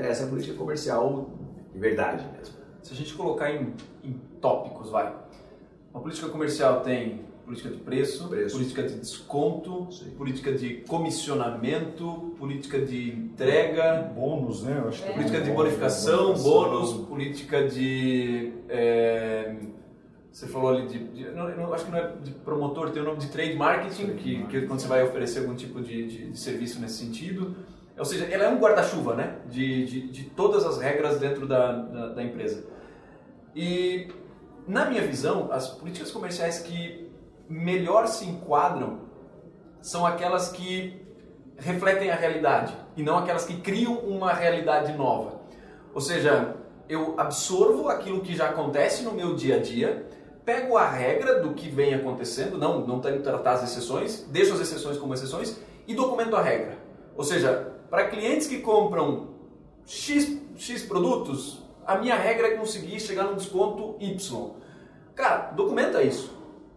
essa 0.00 0.22
é 0.22 0.26
a 0.26 0.28
política 0.28 0.54
comercial 0.54 1.30
de 1.72 1.78
verdade 1.78 2.24
mesmo. 2.36 2.61
Se 2.82 2.92
a 2.92 2.96
gente 2.96 3.14
colocar 3.14 3.50
em, 3.52 3.74
em 4.04 4.20
tópicos, 4.40 4.90
vai. 4.90 5.14
Uma 5.92 6.02
política 6.02 6.28
comercial 6.28 6.80
tem 6.80 7.20
política 7.44 7.70
de 7.70 7.78
preço, 7.78 8.28
preço. 8.28 8.56
política 8.56 8.82
de 8.82 8.94
desconto, 8.94 9.88
Sim. 9.90 10.10
política 10.10 10.52
de 10.52 10.76
comissionamento, 10.88 12.34
política 12.38 12.80
de 12.80 13.10
entrega, 13.10 14.10
bônus, 14.14 14.62
né? 14.62 14.82
Acho 14.86 15.02
que 15.02 15.08
é. 15.08 15.12
política 15.12 15.40
de 15.40 15.50
bonificação, 15.50 16.34
bônus, 16.34 16.92
política 17.06 17.68
de 17.68 18.52
é, 18.68 19.54
você 20.32 20.46
falou 20.46 20.70
ali 20.70 20.86
de, 20.88 20.98
de 21.08 21.30
não, 21.32 21.54
não, 21.54 21.74
acho 21.74 21.84
que 21.84 21.90
não 21.90 21.98
é 21.98 22.12
de 22.22 22.30
promotor, 22.30 22.90
tem 22.90 23.02
o 23.02 23.04
nome 23.04 23.18
de 23.18 23.28
trade 23.28 23.54
marketing, 23.54 24.06
trade 24.06 24.22
que, 24.22 24.38
marketing. 24.38 24.60
que 24.60 24.66
quando 24.66 24.80
você 24.80 24.88
vai 24.88 25.02
oferecer 25.02 25.40
algum 25.40 25.54
tipo 25.54 25.80
de, 25.82 26.06
de, 26.06 26.30
de 26.30 26.38
serviço 26.38 26.80
nesse 26.80 27.04
sentido. 27.04 27.54
Ou 27.98 28.04
seja, 28.04 28.24
ela 28.24 28.44
é 28.44 28.48
um 28.48 28.58
guarda-chuva 28.58 29.14
né? 29.14 29.36
de, 29.48 29.84
de, 29.84 30.08
de, 30.08 30.24
todas 30.30 30.64
as 30.64 30.78
regras 30.78 31.18
dentro 31.18 31.46
da, 31.46 31.72
da, 31.72 32.08
da, 32.08 32.22
empresa. 32.22 32.64
E, 33.54 34.08
na 34.66 34.86
minha 34.86 35.02
visão, 35.02 35.50
as 35.52 35.68
políticas 35.68 36.10
comerciais 36.10 36.60
que 36.60 37.10
melhor 37.48 38.06
se 38.06 38.24
enquadram 38.24 39.00
são 39.80 40.06
aquelas 40.06 40.50
que 40.50 41.00
refletem 41.56 42.10
a 42.10 42.14
realidade 42.14 42.74
e 42.96 43.02
não 43.02 43.18
aquelas 43.18 43.44
que 43.44 43.60
criam 43.60 43.94
uma 43.98 44.32
realidade 44.32 44.96
nova. 44.96 45.42
Ou 45.94 46.00
seja, 46.00 46.56
eu 46.88 47.14
absorvo 47.18 47.88
aquilo 47.88 48.20
que 48.20 48.34
já 48.34 48.48
acontece 48.48 49.02
no 49.02 49.12
meu 49.12 49.34
dia 49.34 49.56
a 49.56 49.58
dia, 49.60 50.06
pego 50.44 50.76
a 50.76 50.88
regra 50.88 51.40
do 51.40 51.52
que 51.52 51.68
vem 51.68 51.94
acontecendo, 51.94 52.58
não, 52.58 52.86
não 52.86 53.00
tenho 53.00 53.18
que 53.18 53.22
tratar 53.22 53.52
as 53.52 53.64
exceções, 53.64 54.26
deixo 54.30 54.54
as 54.54 54.60
exceções 54.60 54.96
como 54.96 55.14
exceções 55.14 55.58
e 55.86 55.94
documento 55.94 56.34
a 56.34 56.42
regra. 56.42 56.78
Ou 57.14 57.24
seja, 57.24 57.71
para 57.92 58.08
clientes 58.08 58.46
que 58.46 58.60
compram 58.60 59.34
X, 59.84 60.38
X 60.56 60.82
produtos, 60.82 61.62
a 61.86 61.98
minha 61.98 62.16
regra 62.16 62.46
é 62.46 62.56
conseguir 62.56 62.98
chegar 62.98 63.24
no 63.24 63.36
desconto 63.36 63.96
Y. 64.00 64.50
Cara, 65.14 65.50
documenta 65.50 66.02
isso. 66.02 66.34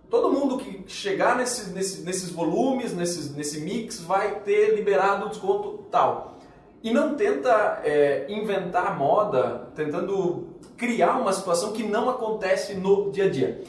Todo 0.09 0.29
mundo 0.29 0.57
que 0.57 0.83
chegar 0.87 1.37
nesse, 1.37 1.69
nesse, 1.69 2.01
nesses 2.01 2.29
volumes, 2.31 2.93
nesse, 2.93 3.31
nesse 3.31 3.61
mix, 3.61 4.01
vai 4.01 4.41
ter 4.41 4.75
liberado 4.75 5.27
o 5.27 5.29
desconto 5.29 5.85
tal. 5.89 6.37
E 6.83 6.91
não 6.91 7.15
tenta 7.15 7.79
é, 7.85 8.25
inventar 8.27 8.97
moda, 8.99 9.71
tentando 9.73 10.49
criar 10.75 11.17
uma 11.17 11.31
situação 11.31 11.71
que 11.71 11.83
não 11.83 12.09
acontece 12.09 12.73
no 12.73 13.09
dia 13.09 13.23
a 13.23 13.29
dia. 13.29 13.63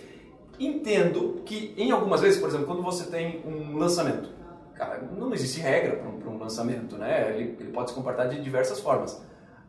Entendo 0.59 1.43
que 1.45 1.73
em 1.77 1.93
algumas 1.93 2.21
vezes, 2.21 2.41
por 2.41 2.49
exemplo, 2.49 2.67
quando 2.67 2.83
você 2.83 3.09
tem 3.09 3.41
um 3.47 3.79
lançamento, 3.79 4.31
cara, 4.75 5.01
não 5.17 5.33
existe 5.33 5.61
regra 5.61 5.95
para 5.95 6.09
um, 6.09 6.16
lançamento, 6.47 6.97
né? 6.97 7.33
Ele, 7.35 7.57
ele, 7.61 7.71
pode 7.73 7.91
se 7.91 7.95
comportar 7.95 8.29
de 8.29 8.41
diversas 8.41 8.81
formas. 8.81 9.21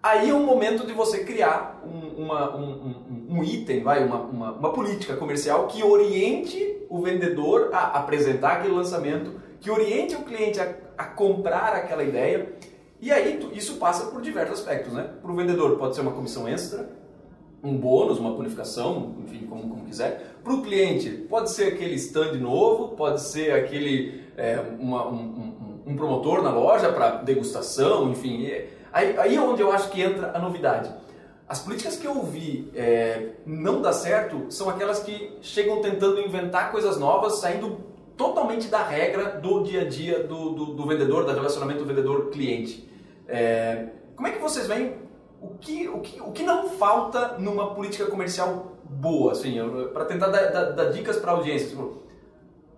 Aí 0.02 0.30
é 0.30 0.34
um 0.34 0.46
momento 0.46 0.86
de 0.86 0.94
você 0.94 1.24
criar 1.24 1.82
um, 1.84 2.24
uma, 2.24 2.56
um, 2.56 3.28
um, 3.30 3.44
item, 3.44 3.84
vai, 3.84 4.06
uma, 4.06 4.22
uma, 4.22 4.52
uma, 4.54 4.74
política 4.74 5.16
comercial 5.16 5.68
que 5.68 5.84
oriente 5.84 6.86
o 6.88 7.02
vendedor 7.02 7.72
a 7.74 7.98
apresentar 8.00 8.54
aquele 8.54 8.74
lançamento, 8.74 9.34
que 9.60 9.72
oriente 9.72 10.16
o 10.16 10.22
cliente 10.22 10.60
a, 10.60 10.74
a 10.98 11.06
comprar 11.06 11.74
aquela 11.74 12.04
ideia. 12.04 12.54
E 13.02 13.12
aí 13.12 13.40
isso 13.54 13.76
passa 13.78 14.08
por 14.08 14.22
diversos 14.22 14.60
aspectos, 14.60 14.94
né? 14.94 15.10
Para 15.22 15.32
o 15.32 15.36
vendedor 15.36 15.78
pode 15.78 15.96
ser 15.96 16.02
uma 16.02 16.12
comissão 16.12 16.48
extra, 16.48 16.90
um 17.64 17.76
bônus, 17.76 18.20
uma 18.20 18.32
bonificação, 18.32 19.16
enfim, 19.26 19.46
como, 19.48 19.68
como 19.68 19.86
quiser. 19.86 20.36
Para 20.44 20.54
o 20.54 20.62
cliente 20.62 21.10
pode 21.10 21.52
ser 21.52 21.74
aquele 21.74 21.96
stand 21.96 22.34
novo, 22.36 22.96
pode 22.96 23.22
ser 23.22 23.52
aquele 23.52 24.24
é, 24.38 24.64
uma, 24.80 25.08
um, 25.08 25.58
um, 25.88 25.96
promotor 25.96 26.42
na 26.42 26.52
loja 26.52 26.92
para 26.92 27.18
degustação, 27.18 28.10
enfim. 28.10 28.46
É, 28.46 28.70
aí, 28.92 29.18
aí 29.18 29.36
é 29.36 29.42
onde 29.42 29.62
eu 29.62 29.72
acho 29.72 29.90
que 29.90 30.02
entra 30.02 30.32
a 30.36 30.40
novidade. 30.40 30.92
As 31.48 31.60
políticas 31.60 31.96
que 31.96 32.06
eu 32.06 32.22
vi 32.24 32.70
é, 32.76 33.30
não 33.46 33.82
dar 33.82 33.94
certo 33.94 34.48
são 34.50 34.70
aquelas 34.70 35.00
que 35.00 35.38
chegam 35.42 35.82
tentando 35.82 36.20
inventar 36.20 36.72
coisas 36.72 36.98
novas, 37.00 37.40
saindo 37.40 37.78
totalmente 38.18 38.68
da 38.68 38.84
regra 38.84 39.40
do 39.40 39.64
dia 39.64 39.82
a 39.82 39.86
dia 39.86 40.24
do, 40.24 40.50
do, 40.50 40.66
do 40.74 40.86
vendedor, 40.86 41.24
do 41.24 41.32
relacionamento 41.32 41.86
vendedor-cliente. 41.86 42.90
É, 43.28 43.88
como 44.16 44.28
é 44.28 44.32
que 44.32 44.40
vocês 44.40 44.68
veem 44.68 44.96
o 45.42 45.50
que, 45.60 45.88
o, 45.88 46.00
que, 46.00 46.22
o 46.22 46.32
que 46.32 46.44
não 46.44 46.70
falta 46.70 47.38
numa 47.38 47.74
política 47.76 48.08
comercial 48.08 48.74
boa, 48.84 49.34
assim, 49.34 49.58
para 49.94 50.06
tentar 50.06 50.28
dar, 50.28 50.52
dar, 50.52 50.72
dar 50.72 50.86
dicas 50.86 51.18
para 51.18 51.32
a 51.32 51.36
audiência? 51.36 51.70
Tipo, 51.70 52.07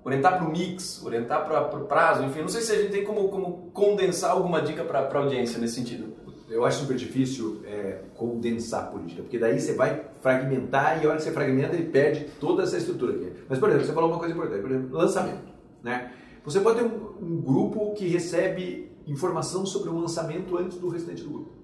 orientar 0.10 0.38
para 0.38 0.48
o 0.48 0.52
mix, 0.52 1.04
orientar 1.04 1.46
para 1.46 1.78
o 1.78 1.86
prazo, 1.86 2.24
enfim, 2.24 2.42
não 2.42 2.50
sei 2.50 2.62
se 2.62 2.72
a 2.72 2.76
gente 2.76 2.92
tem 2.92 3.04
como, 3.04 3.30
como 3.30 3.72
condensar 3.72 4.32
alguma 4.32 4.62
dica 4.62 4.84
para 4.84 5.00
a 5.00 5.18
audiência 5.18 5.60
nesse 5.60 5.76
sentido. 5.76 6.20
Eu 6.50 6.66
acho 6.66 6.80
super 6.80 6.98
difícil 6.98 7.62
é, 7.64 8.02
condensar 8.16 8.86
a 8.86 8.88
política, 8.88 9.22
porque 9.22 9.38
daí 9.38 9.60
você 9.60 9.74
vai 9.74 10.04
fragmentar 10.20 11.02
e 11.02 11.06
a 11.06 11.10
hora 11.10 11.18
que 11.18 11.24
você 11.24 11.32
fragmenta 11.32 11.76
ele 11.76 11.90
perde 11.90 12.26
toda 12.40 12.64
essa 12.64 12.76
estrutura 12.76 13.14
aqui. 13.14 13.32
Mas, 13.48 13.60
por 13.60 13.70
exemplo, 13.70 13.86
você 13.86 13.94
falou 13.94 14.10
uma 14.10 14.18
coisa 14.18 14.34
importante, 14.34 14.62
por 14.62 14.72
exemplo, 14.72 14.98
lançamento. 14.98 15.54
Né? 15.84 16.12
Você 16.44 16.60
pode 16.60 16.80
ter 16.80 16.86
um, 16.86 17.16
um 17.22 17.40
grupo 17.40 17.94
que 17.94 18.08
recebe 18.08 18.92
informação 19.06 19.64
sobre 19.64 19.90
o 19.90 20.00
lançamento 20.00 20.58
antes 20.58 20.80
do 20.80 20.90
restante 20.90 21.22
do 21.22 21.30
grupo. 21.30 21.59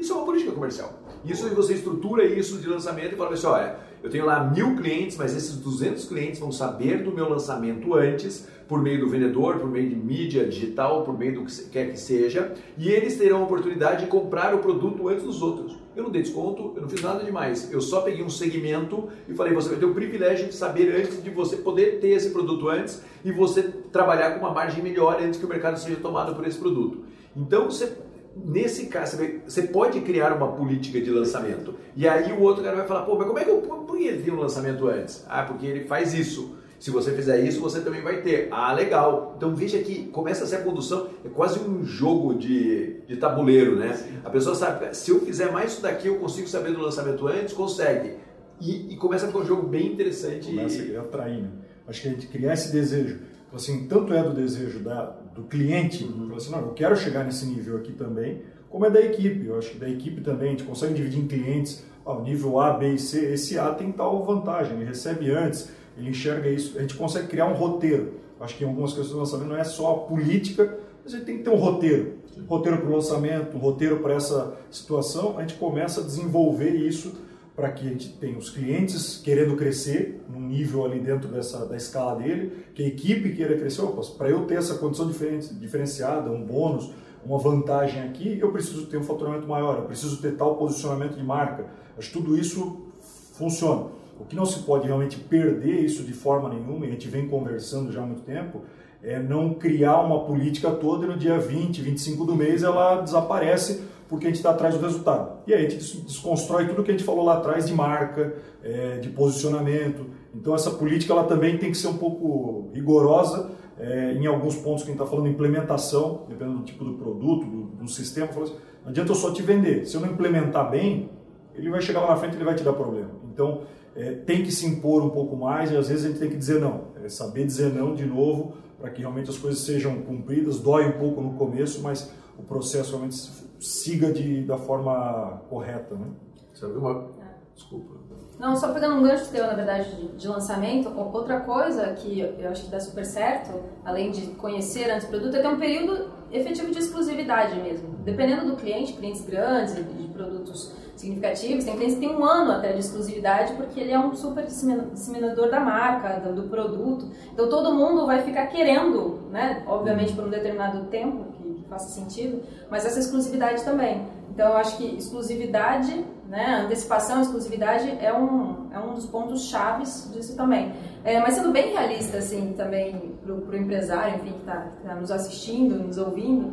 Isso 0.00 0.14
é 0.14 0.16
uma 0.16 0.24
política 0.24 0.52
comercial. 0.52 0.98
Isso 1.22 1.46
você 1.54 1.74
estrutura 1.74 2.24
isso 2.24 2.56
de 2.56 2.66
lançamento 2.66 3.12
e 3.12 3.16
fala 3.16 3.34
assim, 3.34 3.46
olha, 3.46 3.76
eu 4.02 4.08
tenho 4.08 4.24
lá 4.24 4.42
mil 4.42 4.74
clientes, 4.76 5.18
mas 5.18 5.36
esses 5.36 5.56
200 5.56 6.06
clientes 6.06 6.40
vão 6.40 6.50
saber 6.50 7.02
do 7.04 7.12
meu 7.12 7.28
lançamento 7.28 7.92
antes, 7.94 8.48
por 8.66 8.80
meio 8.80 9.00
do 9.00 9.10
vendedor, 9.10 9.58
por 9.58 9.68
meio 9.68 9.90
de 9.90 9.96
mídia 9.96 10.48
digital, 10.48 11.02
por 11.02 11.18
meio 11.18 11.34
do 11.34 11.44
que 11.44 11.64
quer 11.68 11.90
que 11.90 12.00
seja, 12.00 12.54
e 12.78 12.88
eles 12.88 13.18
terão 13.18 13.42
a 13.42 13.44
oportunidade 13.44 14.04
de 14.04 14.10
comprar 14.10 14.54
o 14.54 14.58
produto 14.60 15.06
antes 15.06 15.24
dos 15.24 15.42
outros. 15.42 15.76
Eu 15.94 16.04
não 16.04 16.10
dei 16.10 16.22
desconto, 16.22 16.72
eu 16.74 16.80
não 16.80 16.88
fiz 16.88 17.02
nada 17.02 17.22
demais. 17.22 17.70
Eu 17.70 17.82
só 17.82 18.00
peguei 18.00 18.24
um 18.24 18.30
segmento 18.30 19.08
e 19.28 19.34
falei, 19.34 19.52
você 19.52 19.68
vai 19.68 19.78
ter 19.78 19.84
o 19.84 19.92
privilégio 19.92 20.46
de 20.46 20.54
saber 20.54 20.96
antes 20.96 21.22
de 21.22 21.28
você 21.28 21.56
poder 21.56 22.00
ter 22.00 22.10
esse 22.10 22.30
produto 22.30 22.70
antes 22.70 23.02
e 23.22 23.30
você 23.30 23.64
trabalhar 23.92 24.30
com 24.30 24.38
uma 24.38 24.54
margem 24.54 24.82
melhor 24.82 25.20
antes 25.20 25.38
que 25.38 25.44
o 25.44 25.48
mercado 25.48 25.78
seja 25.78 25.96
tomado 25.96 26.34
por 26.34 26.46
esse 26.46 26.58
produto. 26.58 27.04
Então, 27.36 27.66
você 27.66 27.98
nesse 28.36 28.86
caso, 28.86 29.18
você 29.44 29.62
pode 29.62 30.00
criar 30.00 30.32
uma 30.32 30.52
política 30.52 31.00
de 31.00 31.10
lançamento. 31.10 31.74
E 31.96 32.08
aí 32.08 32.32
o 32.32 32.40
outro 32.40 32.62
cara 32.62 32.76
vai 32.76 32.86
falar, 32.86 33.02
pô, 33.02 33.16
mas 33.16 33.26
como 33.26 33.38
é 33.38 33.44
que 33.44 33.50
eu, 33.50 33.58
por 33.58 33.96
que 33.96 34.04
ele 34.04 34.22
tem 34.22 34.32
um 34.32 34.40
lançamento 34.40 34.86
antes? 34.88 35.24
Ah, 35.28 35.42
porque 35.42 35.66
ele 35.66 35.84
faz 35.84 36.14
isso. 36.14 36.56
Se 36.78 36.90
você 36.90 37.12
fizer 37.12 37.38
isso, 37.40 37.60
você 37.60 37.80
também 37.80 38.00
vai 38.00 38.22
ter. 38.22 38.48
Ah, 38.50 38.72
legal. 38.72 39.34
Então 39.36 39.54
veja 39.54 39.78
que 39.80 40.06
começa 40.06 40.44
a 40.44 40.46
ser 40.46 40.56
a 40.56 40.62
condução, 40.62 41.08
é 41.22 41.28
quase 41.28 41.60
um 41.60 41.84
jogo 41.84 42.34
de, 42.34 43.00
de 43.06 43.16
tabuleiro, 43.16 43.76
né? 43.76 43.92
Sim. 43.92 44.18
A 44.24 44.30
pessoa 44.30 44.54
sabe, 44.54 44.96
se 44.96 45.10
eu 45.10 45.20
fizer 45.20 45.52
mais 45.52 45.72
isso 45.72 45.82
daqui, 45.82 46.08
eu 46.08 46.16
consigo 46.16 46.48
saber 46.48 46.72
do 46.72 46.80
lançamento 46.80 47.26
antes? 47.26 47.52
Consegue. 47.52 48.14
E, 48.58 48.94
e 48.94 48.96
começa 48.96 49.26
a 49.26 49.28
ficar 49.28 49.40
um 49.40 49.46
jogo 49.46 49.66
bem 49.66 49.92
interessante. 49.92 50.46
Começa 50.46 50.82
e... 50.82 50.96
a 50.96 51.02
atrair, 51.02 51.42
né? 51.42 51.50
Acho 51.86 52.00
que 52.00 52.08
a 52.08 52.10
gente 52.12 52.26
criar 52.28 52.54
esse 52.54 52.72
desejo, 52.72 53.18
assim, 53.52 53.86
tanto 53.86 54.14
é 54.14 54.22
do 54.22 54.32
desejo 54.32 54.78
da, 54.78 55.19
do 55.34 55.42
cliente, 55.42 56.04
uhum. 56.04 56.34
assim, 56.34 56.50
não, 56.50 56.60
eu 56.60 56.72
quero 56.72 56.96
chegar 56.96 57.24
nesse 57.24 57.46
nível 57.46 57.76
aqui 57.76 57.92
também, 57.92 58.42
como 58.68 58.86
é 58.86 58.90
da 58.90 59.00
equipe. 59.00 59.46
Eu 59.46 59.58
acho 59.58 59.70
que 59.70 59.78
da 59.78 59.88
equipe 59.88 60.20
também 60.20 60.48
a 60.48 60.50
gente 60.52 60.64
consegue 60.64 60.94
dividir 60.94 61.20
em 61.20 61.26
clientes, 61.26 61.84
ó, 62.04 62.20
nível 62.20 62.60
A, 62.60 62.72
B 62.72 62.94
e 62.94 62.98
C. 62.98 63.32
Esse 63.32 63.58
A 63.58 63.72
tem 63.72 63.90
tal 63.92 64.24
vantagem, 64.24 64.76
ele 64.76 64.84
recebe 64.84 65.30
antes, 65.30 65.70
ele 65.96 66.10
enxerga 66.10 66.48
isso, 66.48 66.78
a 66.78 66.80
gente 66.80 66.94
consegue 66.94 67.28
criar 67.28 67.46
um 67.46 67.54
roteiro. 67.54 68.14
Acho 68.40 68.56
que 68.56 68.64
em 68.64 68.66
algumas 68.66 68.92
questões 68.92 69.12
do 69.12 69.18
lançamento 69.18 69.48
não 69.48 69.56
é 69.56 69.64
só 69.64 69.92
a 69.92 69.98
política, 69.98 70.78
mas 71.04 71.12
a 71.12 71.16
gente 71.18 71.26
tem 71.26 71.38
que 71.38 71.44
ter 71.44 71.50
um 71.50 71.56
roteiro. 71.56 72.14
Um 72.38 72.44
roteiro 72.44 72.78
para 72.78 72.88
o 72.88 72.92
lançamento, 72.92 73.56
um 73.56 73.60
roteiro 73.60 73.98
para 73.98 74.14
essa 74.14 74.56
situação, 74.70 75.36
a 75.36 75.42
gente 75.42 75.54
começa 75.54 76.00
a 76.00 76.04
desenvolver 76.04 76.70
isso 76.70 77.12
para 77.60 77.72
que 77.72 77.86
a 77.86 77.90
gente 77.90 78.08
tenha 78.14 78.38
os 78.38 78.48
clientes 78.48 79.20
querendo 79.22 79.54
crescer 79.54 80.24
num 80.30 80.40
nível 80.40 80.82
ali 80.82 80.98
dentro 80.98 81.28
dessa 81.28 81.66
da 81.66 81.76
escala 81.76 82.16
dele, 82.16 82.64
que 82.74 82.82
a 82.82 82.86
equipe 82.86 83.34
queira 83.34 83.54
crescer. 83.58 83.82
Para 84.16 84.30
eu 84.30 84.46
ter 84.46 84.54
essa 84.54 84.76
condição 84.76 85.06
diferenciada, 85.06 86.30
um 86.30 86.42
bônus, 86.42 86.90
uma 87.22 87.36
vantagem 87.38 88.02
aqui, 88.02 88.38
eu 88.40 88.50
preciso 88.50 88.86
ter 88.86 88.96
um 88.96 89.02
faturamento 89.02 89.46
maior, 89.46 89.76
eu 89.76 89.84
preciso 89.84 90.22
ter 90.22 90.36
tal 90.36 90.56
posicionamento 90.56 91.16
de 91.16 91.22
marca. 91.22 91.66
Acho 91.98 92.10
que 92.10 92.18
tudo 92.18 92.38
isso 92.38 92.86
funciona. 93.34 93.88
O 94.18 94.24
que 94.24 94.34
não 94.34 94.46
se 94.46 94.60
pode 94.60 94.86
realmente 94.86 95.18
perder 95.18 95.84
isso 95.84 96.02
de 96.02 96.14
forma 96.14 96.48
nenhuma, 96.48 96.86
e 96.86 96.88
a 96.88 96.92
gente 96.92 97.08
vem 97.08 97.28
conversando 97.28 97.92
já 97.92 98.02
há 98.02 98.06
muito 98.06 98.22
tempo, 98.22 98.62
é 99.02 99.18
não 99.18 99.52
criar 99.52 100.00
uma 100.00 100.24
política 100.24 100.70
toda 100.70 101.04
e 101.04 101.08
no 101.08 101.18
dia 101.18 101.38
20, 101.38 101.82
25 101.82 102.24
do 102.24 102.34
mês 102.34 102.62
ela 102.62 103.02
desaparece 103.02 103.82
porque 104.10 104.26
a 104.26 104.28
gente 104.28 104.38
está 104.38 104.50
atrás 104.50 104.74
do 104.74 104.84
resultado. 104.84 105.38
E 105.46 105.54
aí 105.54 105.64
a 105.64 105.70
gente 105.70 106.00
desconstrói 106.02 106.66
tudo 106.66 106.82
que 106.82 106.90
a 106.90 106.94
gente 106.94 107.04
falou 107.04 107.24
lá 107.24 107.36
atrás 107.36 107.66
de 107.66 107.72
marca, 107.72 108.34
é, 108.60 108.98
de 108.98 109.08
posicionamento. 109.08 110.04
Então 110.34 110.52
essa 110.52 110.72
política 110.72 111.12
ela 111.12 111.22
também 111.22 111.56
tem 111.56 111.70
que 111.70 111.78
ser 111.78 111.86
um 111.86 111.96
pouco 111.96 112.70
rigorosa 112.74 113.52
é, 113.78 114.14
em 114.14 114.26
alguns 114.26 114.56
pontos 114.56 114.82
que 114.82 114.90
a 114.90 114.92
gente 114.92 115.00
está 115.00 115.06
falando 115.06 115.28
implementação, 115.28 116.26
dependendo 116.28 116.58
do 116.58 116.64
tipo 116.64 116.84
do 116.84 116.94
produto, 116.94 117.46
do, 117.46 117.62
do 117.84 117.88
sistema. 117.88 118.26
Assim, 118.26 118.54
não 118.82 118.90
adianta 118.90 119.12
eu 119.12 119.14
só 119.14 119.32
te 119.32 119.42
vender. 119.42 119.86
Se 119.86 119.94
eu 119.94 120.00
não 120.00 120.08
implementar 120.08 120.68
bem, 120.68 121.08
ele 121.54 121.70
vai 121.70 121.80
chegar 121.80 122.00
lá 122.00 122.08
na 122.08 122.16
frente 122.16 122.32
e 122.32 122.36
ele 122.36 122.44
vai 122.44 122.56
te 122.56 122.64
dar 122.64 122.72
problema. 122.72 123.10
Então 123.32 123.62
é, 123.94 124.10
tem 124.10 124.42
que 124.42 124.50
se 124.50 124.66
impor 124.66 125.04
um 125.04 125.10
pouco 125.10 125.36
mais 125.36 125.70
e 125.70 125.76
às 125.76 125.88
vezes 125.88 126.04
a 126.04 126.08
gente 126.08 126.18
tem 126.18 126.28
que 126.28 126.36
dizer 126.36 126.60
não, 126.60 126.88
é 127.00 127.08
saber 127.08 127.46
dizer 127.46 127.72
não 127.72 127.94
de 127.94 128.04
novo 128.04 128.54
para 128.80 128.90
que 128.90 129.02
realmente 129.02 129.30
as 129.30 129.38
coisas 129.38 129.60
sejam 129.60 130.02
cumpridas. 130.02 130.58
Dói 130.58 130.88
um 130.88 130.98
pouco 130.98 131.20
no 131.20 131.34
começo, 131.34 131.80
mas 131.80 132.10
o 132.36 132.42
processo 132.42 132.90
realmente 132.90 133.14
siga 133.60 134.12
de, 134.12 134.42
da 134.42 134.56
forma 134.56 135.42
correta. 135.48 135.94
Né? 135.94 136.06
Sabe 136.54 136.76
uma... 136.78 137.08
Desculpa. 137.54 138.00
Não, 138.38 138.56
só 138.56 138.72
pegando 138.72 138.96
um 138.96 139.02
gancho 139.02 139.30
teu, 139.30 139.46
na 139.46 139.52
verdade, 139.52 139.94
de, 139.94 140.08
de, 140.16 140.26
lançamento, 140.26 140.88
outra 140.98 141.40
coisa 141.40 141.92
que 141.92 142.20
eu 142.20 142.48
acho 142.48 142.64
que 142.64 142.70
dá 142.70 142.80
super 142.80 143.04
certo, 143.04 143.50
além 143.84 144.10
de 144.10 144.28
conhecer 144.28 144.90
antes 144.90 145.06
o 145.06 145.10
produto, 145.10 145.36
é 145.36 145.42
ter 145.42 145.48
um 145.48 145.58
período 145.58 146.10
efetivo 146.32 146.70
de 146.70 146.78
exclusividade 146.78 147.60
mesmo. 147.60 147.96
Dependendo 148.02 148.46
do 148.46 148.56
cliente, 148.56 148.94
clientes 148.94 149.26
grandes, 149.26 149.74
de 149.74 150.08
produtos 150.08 150.74
significativos. 150.96 151.64
Tem 151.64 151.74
clientes 151.74 151.96
que 151.96 152.00
têm 152.00 152.14
um 152.14 152.24
ano 152.24 152.52
até 152.52 152.72
de 152.72 152.80
exclusividade 152.80 153.54
porque 153.54 153.80
ele 153.80 153.92
é 153.92 153.98
um 153.98 154.14
super 154.14 154.44
disseminador 154.44 155.50
da 155.50 155.60
marca, 155.60 156.20
do, 156.20 156.42
do 156.42 156.48
produto. 156.48 157.08
Então 157.32 157.48
todo 157.48 157.74
mundo 157.74 158.06
vai 158.06 158.22
ficar 158.22 158.46
querendo, 158.46 159.28
né? 159.30 159.62
Obviamente 159.66 160.12
por 160.12 160.24
um 160.24 160.30
determinado 160.30 160.84
tempo, 160.86 161.26
faça 161.70 161.88
sentido, 161.88 162.42
mas 162.70 162.84
essa 162.84 162.98
exclusividade 162.98 163.64
também. 163.64 164.06
Então 164.30 164.50
eu 164.50 164.56
acho 164.56 164.76
que 164.76 164.96
exclusividade, 164.96 166.04
né, 166.28 166.62
antecipação, 166.64 167.22
exclusividade 167.22 167.90
é 168.00 168.12
um, 168.12 168.68
é 168.72 168.78
um 168.78 168.94
dos 168.94 169.06
pontos 169.06 169.48
chaves 169.48 170.10
disso 170.12 170.36
também. 170.36 170.74
É, 171.04 171.18
mas 171.20 171.34
sendo 171.34 171.50
bem 171.50 171.72
realista 171.72 172.18
assim 172.18 172.52
também 172.56 173.18
para 173.24 173.32
o 173.32 173.56
empresário, 173.56 174.16
enfim, 174.16 174.32
que 174.32 174.40
está 174.40 174.66
tá 174.84 174.94
nos 174.94 175.10
assistindo, 175.10 175.76
nos 175.76 175.96
ouvindo, 175.96 176.52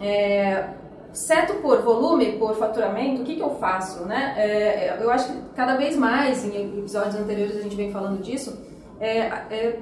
é, 0.00 0.70
Exceto 1.16 1.54
por 1.62 1.80
volume, 1.80 2.32
por 2.32 2.54
faturamento, 2.56 3.22
o 3.22 3.24
que, 3.24 3.36
que 3.36 3.42
eu 3.42 3.54
faço? 3.54 4.04
Né? 4.04 4.34
É, 4.36 4.98
eu 5.00 5.10
acho 5.10 5.32
que 5.32 5.38
cada 5.54 5.74
vez 5.74 5.96
mais, 5.96 6.44
em 6.44 6.78
episódios 6.78 7.14
anteriores 7.14 7.56
a 7.56 7.62
gente 7.62 7.74
vem 7.74 7.90
falando 7.90 8.20
disso, 8.20 8.54
é, 9.00 9.20
é, 9.20 9.80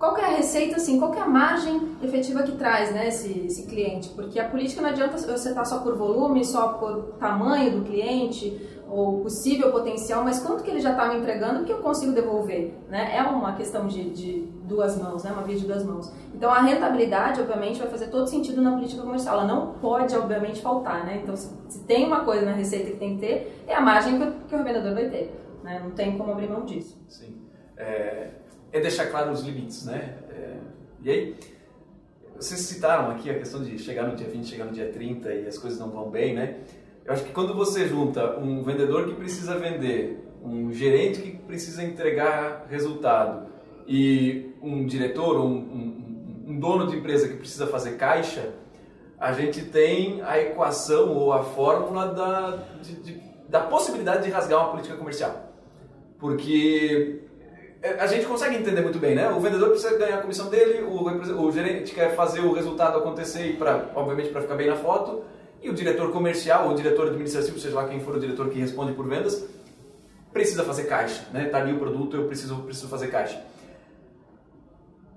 qual 0.00 0.16
é 0.16 0.24
a 0.24 0.28
receita, 0.28 0.76
assim, 0.76 0.98
qual 0.98 1.14
é 1.14 1.20
a 1.20 1.28
margem 1.28 1.94
efetiva 2.02 2.42
que 2.42 2.52
traz 2.52 2.90
né, 2.90 3.08
esse, 3.08 3.46
esse 3.46 3.66
cliente? 3.66 4.08
Porque 4.08 4.40
a 4.40 4.48
política 4.48 4.80
não 4.80 4.88
adianta 4.88 5.18
você 5.18 5.50
estar 5.50 5.64
só 5.66 5.80
por 5.80 5.94
volume, 5.94 6.42
só 6.42 6.68
por 6.72 7.16
tamanho 7.18 7.78
do 7.78 7.84
cliente, 7.84 8.58
ou 8.88 9.20
possível 9.20 9.70
potencial, 9.70 10.24
mas 10.24 10.40
quanto 10.40 10.64
que 10.64 10.70
ele 10.70 10.80
já 10.80 10.92
está 10.92 11.06
me 11.06 11.18
entregando 11.18 11.66
que 11.66 11.72
eu 11.72 11.80
consigo 11.80 12.12
devolver? 12.12 12.74
Né? 12.88 13.14
É 13.14 13.22
uma 13.22 13.52
questão 13.52 13.86
de, 13.86 14.08
de, 14.08 14.48
duas 14.64 14.96
mãos, 14.96 15.22
né? 15.22 15.32
uma 15.32 15.42
via 15.42 15.56
de 15.56 15.66
duas 15.66 15.84
mãos. 15.84 16.10
Então 16.34 16.50
a 16.50 16.62
rentabilidade, 16.62 17.42
obviamente, 17.42 17.78
vai 17.78 17.88
fazer 17.90 18.06
todo 18.06 18.26
sentido 18.26 18.62
na 18.62 18.72
política 18.72 19.02
comercial. 19.02 19.34
Ela 19.34 19.46
não 19.46 19.74
pode, 19.74 20.16
obviamente, 20.16 20.62
faltar. 20.62 21.04
Né? 21.04 21.20
Então, 21.22 21.36
se, 21.36 21.54
se 21.68 21.84
tem 21.84 22.06
uma 22.06 22.24
coisa 22.24 22.46
na 22.46 22.52
receita 22.52 22.90
que 22.90 22.96
tem 22.96 23.16
que 23.16 23.20
ter, 23.20 23.64
é 23.68 23.74
a 23.74 23.82
margem 23.82 24.18
que 24.18 24.48
que 24.48 24.54
o 24.54 24.58
revendedor 24.58 24.94
vai 24.94 25.10
ter. 25.10 25.30
Né? 25.62 25.78
Não 25.84 25.90
tem 25.90 26.16
como 26.16 26.32
abrir 26.32 26.48
mão 26.48 26.64
disso. 26.64 26.98
Sim. 27.06 27.38
É, 27.76 28.30
é 28.72 28.80
deixar 28.80 29.06
claro 29.06 29.30
os 29.30 29.42
limites, 29.42 29.84
né? 29.84 30.14
É, 30.30 30.56
e 31.02 31.10
aí, 31.10 31.36
vocês 32.36 32.60
citaram 32.60 33.10
aqui 33.10 33.28
a 33.28 33.38
questão 33.38 33.62
de 33.62 33.78
chegar 33.78 34.04
no 34.04 34.16
dia 34.16 34.28
20, 34.28 34.46
chegar 34.46 34.64
no 34.64 34.72
dia 34.72 34.88
30 34.90 35.32
e 35.32 35.46
as 35.46 35.58
coisas 35.58 35.78
não 35.78 35.90
vão 35.90 36.10
bem, 36.10 36.34
né? 36.34 36.58
Eu 37.04 37.12
acho 37.12 37.24
que 37.24 37.32
quando 37.32 37.54
você 37.54 37.86
junta 37.86 38.38
um 38.38 38.62
vendedor 38.62 39.06
que 39.06 39.14
precisa 39.14 39.58
vender, 39.58 40.24
um 40.42 40.72
gerente 40.72 41.20
que 41.20 41.30
precisa 41.36 41.82
entregar 41.82 42.66
resultado 42.70 43.48
e 43.86 44.54
um 44.62 44.86
diretor, 44.86 45.40
um, 45.40 45.52
um, 45.52 46.44
um 46.48 46.58
dono 46.58 46.86
de 46.86 46.96
empresa 46.96 47.28
que 47.28 47.36
precisa 47.36 47.66
fazer 47.66 47.96
caixa, 47.96 48.54
a 49.18 49.32
gente 49.32 49.62
tem 49.62 50.22
a 50.22 50.40
equação 50.40 51.14
ou 51.14 51.32
a 51.32 51.42
fórmula 51.42 52.08
da, 52.08 52.64
de, 52.80 52.94
de, 53.02 53.22
da 53.48 53.60
possibilidade 53.60 54.24
de 54.24 54.30
rasgar 54.30 54.60
uma 54.60 54.70
política 54.70 54.96
comercial. 54.96 55.52
Porque 56.18 57.20
a 57.82 58.06
gente 58.06 58.26
consegue 58.26 58.56
entender 58.56 58.82
muito 58.82 58.98
bem, 58.98 59.14
né? 59.14 59.30
O 59.30 59.40
vendedor 59.40 59.70
precisa 59.70 59.96
ganhar 59.96 60.18
a 60.18 60.22
comissão 60.22 60.50
dele, 60.50 60.82
o, 60.82 61.46
o 61.46 61.52
gerente 61.52 61.94
quer 61.94 62.14
fazer 62.14 62.40
o 62.40 62.52
resultado 62.52 62.98
acontecer 62.98 63.46
e, 63.46 63.58
obviamente, 63.94 64.28
para 64.30 64.42
ficar 64.42 64.54
bem 64.54 64.66
na 64.66 64.76
foto 64.76 65.24
e 65.62 65.70
o 65.70 65.74
diretor 65.74 66.10
comercial 66.12 66.66
ou 66.66 66.72
o 66.72 66.74
diretor 66.74 67.08
administrativo, 67.08 67.58
seja 67.58 67.74
lá 67.74 67.88
quem 67.88 68.00
for 68.00 68.16
o 68.16 68.20
diretor 68.20 68.48
que 68.50 68.58
responde 68.58 68.92
por 68.92 69.06
vendas, 69.06 69.46
precisa 70.32 70.62
fazer 70.62 70.84
caixa, 70.84 71.26
né? 71.32 71.46
Tá 71.46 71.58
ali 71.58 71.72
o 71.72 71.78
produto, 71.78 72.16
eu 72.16 72.26
preciso, 72.26 72.56
preciso 72.62 72.88
fazer 72.88 73.08
caixa. 73.08 73.42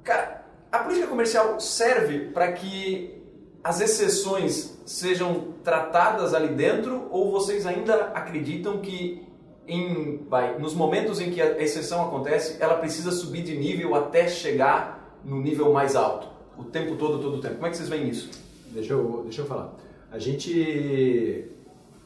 Cara, 0.03 0.43
a 0.71 0.79
política 0.79 1.07
comercial 1.07 1.59
serve 1.59 2.31
para 2.33 2.51
que 2.53 3.21
as 3.63 3.79
exceções 3.79 4.77
sejam 4.85 5.53
tratadas 5.63 6.33
ali 6.33 6.49
dentro 6.49 7.07
ou 7.09 7.31
vocês 7.31 7.65
ainda 7.65 8.11
acreditam 8.13 8.79
que 8.79 9.25
em, 9.67 10.25
vai, 10.29 10.57
nos 10.59 10.73
momentos 10.73 11.19
em 11.19 11.31
que 11.31 11.41
a 11.41 11.61
exceção 11.61 12.05
acontece, 12.05 12.61
ela 12.61 12.75
precisa 12.75 13.11
subir 13.11 13.43
de 13.43 13.57
nível 13.57 13.95
até 13.95 14.27
chegar 14.27 15.19
no 15.23 15.41
nível 15.41 15.71
mais 15.71 15.95
alto? 15.95 16.27
O 16.57 16.63
tempo 16.63 16.95
todo, 16.95 17.19
todo 17.19 17.37
o 17.37 17.41
tempo. 17.41 17.55
Como 17.55 17.67
é 17.67 17.69
que 17.69 17.77
vocês 17.77 17.89
veem 17.89 18.09
isso? 18.09 18.29
Deixa 18.67 18.93
eu, 18.93 19.21
deixa 19.23 19.41
eu 19.41 19.45
falar. 19.45 19.73
A 20.11 20.19
gente, 20.19 21.49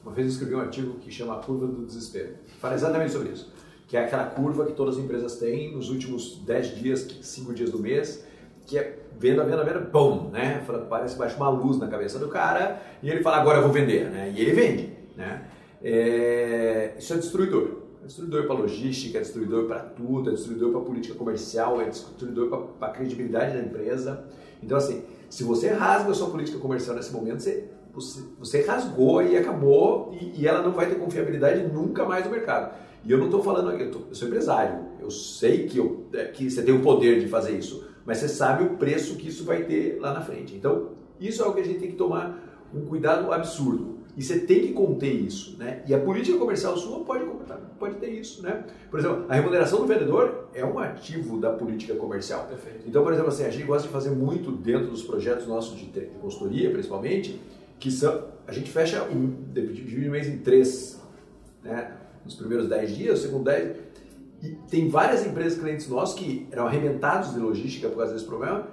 uma 0.04 0.14
vez 0.14 0.28
eu 0.28 0.32
escrevi 0.34 0.56
um 0.56 0.60
artigo 0.60 1.00
que 1.00 1.12
chama 1.12 1.36
A 1.36 1.38
Curva 1.38 1.68
do 1.68 1.86
Desespero. 1.86 2.36
Fala 2.60 2.76
exatamente 2.76 3.12
sobre 3.12 3.30
isso. 3.30 3.52
Que 3.88 3.98
é 3.98 4.06
aquela 4.06 4.26
curva 4.26 4.66
que 4.66 4.74
todas 4.74 4.98
as 4.98 5.04
empresas 5.04 5.38
têm 5.38 5.74
nos 5.74 5.90
últimos 5.90 6.38
10 6.46 6.76
dias, 6.76 7.08
5 7.22 7.54
dias 7.54 7.72
do 7.72 7.80
mês, 7.80 8.26
que 8.66 8.78
é 8.78 9.00
venda, 9.18 9.44
venda, 9.44 9.64
venda, 9.64 9.80
bom, 9.80 10.30
né? 10.30 10.64
Parece 10.90 11.14
que 11.14 11.20
baixa 11.20 11.36
uma 11.38 11.50
luz 11.50 11.78
na 11.78 11.88
cabeça 11.88 12.20
do 12.20 12.28
cara 12.28 12.82
e 13.02 13.10
ele 13.10 13.22
fala, 13.22 13.38
agora 13.38 13.60
eu 13.60 13.64
vou 13.64 13.72
vender, 13.72 14.10
né? 14.10 14.32
E 14.36 14.42
ele 14.42 14.52
vende. 14.52 14.94
Né? 15.16 15.42
É, 15.84 16.96
isso 16.98 17.14
é 17.14 17.18
destruidor. 17.18 17.88
É 18.04 18.08
destruidor 18.08 18.46
para 18.46 18.56
logística, 18.56 19.18
é 19.18 19.22
destruidor 19.22 19.66
para 19.66 19.80
tudo, 19.80 20.30
é 20.30 20.34
destruidor 20.34 20.72
para 20.72 20.82
política 20.82 21.16
comercial, 21.16 21.82
é 21.82 21.90
destruidor 21.90 22.50
para 22.80 22.88
a 22.88 22.92
credibilidade 22.92 23.58
da 23.58 23.64
empresa. 23.64 24.26
Então, 24.62 24.78
assim, 24.78 25.04
se 25.30 25.44
você 25.44 25.70
rasga 25.70 26.12
a 26.12 26.14
sua 26.14 26.30
política 26.30 26.58
comercial 26.58 26.96
nesse 26.96 27.12
momento, 27.12 27.42
você, 27.42 27.70
você, 27.94 28.24
você 28.40 28.62
rasgou 28.62 29.22
e 29.22 29.38
acabou 29.38 30.16
e, 30.20 30.42
e, 30.42 30.48
ela 30.48 30.62
não 30.62 30.72
vai 30.72 30.88
ter 30.88 30.96
confiabilidade 30.96 31.64
nunca 31.64 32.06
mais 32.06 32.26
no 32.26 32.32
mercado. 32.32 32.74
E 33.04 33.12
eu 33.12 33.18
não 33.18 33.26
estou 33.26 33.44
falando, 33.44 33.72
eu, 33.72 33.92
tô, 33.92 34.00
eu, 34.10 34.16
sou 34.16 34.28
empresário, 34.28 34.86
eu 35.00 35.10
sei 35.12 35.68
que, 35.68 35.78
eu, 35.78 36.06
é, 36.14 36.26
que 36.26 36.50
você 36.50 36.62
tem 36.62 36.74
o 36.74 36.82
poder 36.82 37.20
de 37.20 37.28
fazer 37.28 37.58
isso, 37.58 37.88
mas 38.06 38.18
você 38.18 38.28
sabe 38.28 38.64
o 38.64 38.78
preço 38.78 39.16
que 39.16 39.28
isso 39.28 39.44
vai 39.44 39.64
ter 39.64 40.00
lá 40.00 40.14
na 40.14 40.22
frente. 40.22 40.56
Então, 40.56 40.92
isso 41.20 41.44
é 41.44 41.48
o 41.48 41.54
que 41.54 41.62
a 41.62 41.64
gente 41.64 41.80
tem 41.80 41.92
que 41.92 41.98
tomar 41.98 42.40
um 42.74 42.86
cuidado 42.86 43.32
absurdo. 43.32 43.98
E 44.18 44.24
você 44.24 44.40
tem 44.40 44.62
que 44.62 44.74
conter 44.74 45.14
isso, 45.14 45.56
né? 45.60 45.84
E 45.86 45.94
a 45.94 46.00
política 46.00 46.40
comercial 46.40 46.76
sua 46.76 47.02
pode, 47.02 47.24
pode 47.78 47.96
ter 47.98 48.10
isso, 48.10 48.42
né? 48.42 48.66
Por 48.90 49.00
exemplo, 49.00 49.26
a 49.30 49.36
remuneração 49.36 49.80
do 49.80 49.86
vendedor 49.86 50.50
é 50.56 50.66
um 50.66 50.80
ativo 50.80 51.40
da 51.40 51.52
política 51.54 51.94
comercial. 51.94 52.48
Perfeito. 52.48 52.88
Então, 52.88 53.04
por 53.04 53.14
exemplo, 53.14 53.30
assim, 53.30 53.46
a 53.46 53.52
gente 53.52 53.64
gosta 53.64 53.88
de 53.88 53.94
fazer 53.94 54.10
muito 54.10 54.52
dentro 54.52 54.88
dos 54.88 55.04
projetos 55.04 55.46
nossos 55.46 55.80
de 55.80 55.88
consultoria, 56.20 56.72
principalmente, 56.72 57.40
que 57.80 57.92
são, 57.92 58.24
a 58.48 58.52
gente 58.52 58.72
fecha, 58.72 59.08
divide 59.54 60.08
o 60.08 60.12
mês 60.12 60.28
em 60.28 60.40
três, 60.40 61.00
né? 61.64 61.96
Nos 62.26 62.34
primeiros 62.34 62.68
dez 62.68 62.96
dias, 62.96 63.20
segundo 63.20 63.44
dez... 63.44 63.78
E 64.42 64.50
tem 64.70 64.90
várias 64.90 65.26
empresas 65.28 65.60
clientes 65.60 65.88
nossos 65.88 66.18
que 66.18 66.48
eram 66.52 66.66
arrebentados 66.66 67.36
de 67.36 67.40
logística 67.40 67.88
por 67.88 67.98
causa 67.98 68.14
desse 68.14 68.26
problema, 68.26 68.68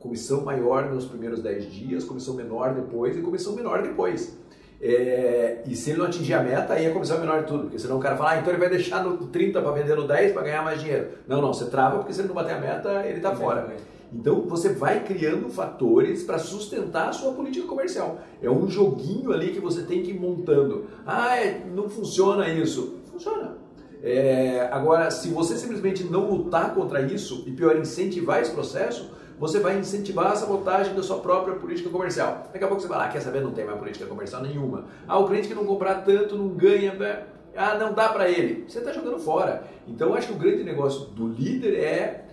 comissão 0.00 0.44
maior 0.44 0.92
nos 0.92 1.06
primeiros 1.06 1.40
10 1.40 1.72
dias, 1.72 2.04
comissão 2.04 2.34
menor 2.34 2.74
depois 2.74 3.16
e 3.16 3.20
comissão 3.20 3.54
menor 3.54 3.82
depois. 3.82 4.38
É, 4.80 5.62
e 5.66 5.74
se 5.74 5.90
ele 5.90 5.98
não 5.98 6.06
atingir 6.06 6.34
a 6.34 6.42
meta, 6.42 6.74
aí 6.74 6.86
a 6.86 6.92
comissão 6.92 7.16
é 7.16 7.20
menor 7.20 7.40
de 7.40 7.48
tudo, 7.48 7.64
porque 7.64 7.78
senão 7.78 7.96
o 7.96 8.00
cara 8.00 8.16
fala, 8.16 8.30
ah, 8.32 8.38
então 8.38 8.50
ele 8.52 8.60
vai 8.60 8.68
deixar 8.68 9.02
no 9.02 9.26
30 9.26 9.60
para 9.60 9.72
vender 9.72 9.96
no 9.96 10.06
10 10.06 10.32
para 10.32 10.42
ganhar 10.42 10.62
mais 10.62 10.80
dinheiro. 10.80 11.08
Não, 11.26 11.42
não, 11.42 11.52
você 11.52 11.66
trava 11.66 11.98
porque 11.98 12.12
se 12.12 12.20
ele 12.20 12.28
não 12.28 12.34
bater 12.34 12.54
a 12.54 12.60
meta, 12.60 13.04
ele 13.04 13.16
está 13.16 13.34
fora. 13.34 13.74
Então 14.12 14.42
você 14.42 14.70
vai 14.70 15.04
criando 15.04 15.50
fatores 15.50 16.22
para 16.22 16.38
sustentar 16.38 17.08
a 17.08 17.12
sua 17.12 17.32
política 17.32 17.66
comercial. 17.66 18.20
É 18.40 18.48
um 18.48 18.68
joguinho 18.68 19.32
ali 19.32 19.48
que 19.48 19.60
você 19.60 19.82
tem 19.82 20.02
que 20.02 20.12
ir 20.12 20.18
montando. 20.18 20.86
Ah, 21.04 21.36
é, 21.36 21.66
não 21.74 21.88
funciona 21.88 22.48
isso. 22.48 23.00
Funciona. 23.10 23.58
É, 24.02 24.68
agora, 24.70 25.10
se 25.10 25.28
você 25.28 25.56
simplesmente 25.56 26.04
não 26.04 26.30
lutar 26.30 26.72
contra 26.74 27.02
isso 27.02 27.42
e 27.46 27.50
pior, 27.50 27.76
incentivar 27.76 28.40
esse 28.40 28.52
processo, 28.52 29.10
você 29.38 29.60
vai 29.60 29.78
incentivar 29.78 30.32
a 30.32 30.36
sabotagem 30.36 30.94
da 30.94 31.02
sua 31.02 31.18
própria 31.20 31.54
política 31.56 31.88
comercial. 31.90 32.48
Daqui 32.52 32.64
a 32.64 32.68
pouco 32.68 32.82
você 32.82 32.88
vai 32.88 32.98
lá, 32.98 33.08
quer 33.08 33.20
saber, 33.20 33.40
não 33.40 33.52
tem 33.52 33.64
mais 33.64 33.78
política 33.78 34.06
comercial 34.06 34.42
nenhuma. 34.42 34.86
Ah, 35.06 35.18
o 35.18 35.26
cliente 35.26 35.48
que 35.48 35.54
não 35.54 35.64
comprar 35.64 36.02
tanto 36.02 36.36
não 36.36 36.48
ganha, 36.48 36.94
né? 36.94 37.24
ah, 37.58 37.76
não 37.76 37.92
dá 37.92 38.08
para 38.08 38.28
ele. 38.28 38.64
Você 38.68 38.78
está 38.78 38.92
jogando 38.92 39.18
fora. 39.18 39.64
Então, 39.86 40.14
acho 40.14 40.28
que 40.28 40.34
o 40.34 40.36
grande 40.36 40.62
negócio 40.62 41.06
do 41.06 41.26
líder 41.26 41.76
é 41.78 42.24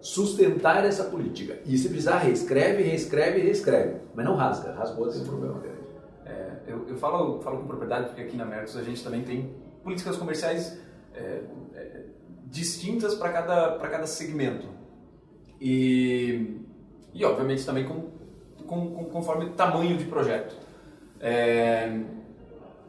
sustentar 0.00 0.84
essa 0.84 1.04
política. 1.04 1.58
E 1.66 1.76
se 1.76 1.88
precisar, 1.88 2.18
reescreve, 2.18 2.82
reescreve, 2.82 3.40
reescreve. 3.40 3.96
Mas 4.14 4.24
não 4.24 4.34
rasga. 4.34 4.72
Rasgou, 4.72 5.08
tem 5.08 5.20
um 5.20 5.26
problema 5.26 5.62
É, 6.24 6.50
eu, 6.66 6.88
eu 6.88 6.96
falo, 6.96 7.40
falo 7.42 7.58
com 7.58 7.66
propriedade 7.66 8.06
porque 8.06 8.22
aqui 8.22 8.36
na 8.36 8.46
Mercos 8.46 8.76
a 8.76 8.82
gente 8.82 9.04
também 9.04 9.22
tem 9.22 9.54
políticas 9.82 10.16
comerciais 10.16 10.78
é, 11.14 11.42
é, 11.74 12.04
distintas 12.46 13.14
para 13.14 13.30
cada, 13.30 13.78
cada 13.78 14.06
segmento. 14.06 14.66
E, 15.60 16.56
e 17.12 17.24
obviamente 17.24 17.64
também 17.66 17.84
com, 17.84 18.08
com, 18.66 18.90
com, 18.90 19.04
conforme 19.06 19.46
o 19.46 19.50
tamanho 19.50 19.96
de 19.96 20.04
projeto. 20.04 20.56
É, 21.20 22.00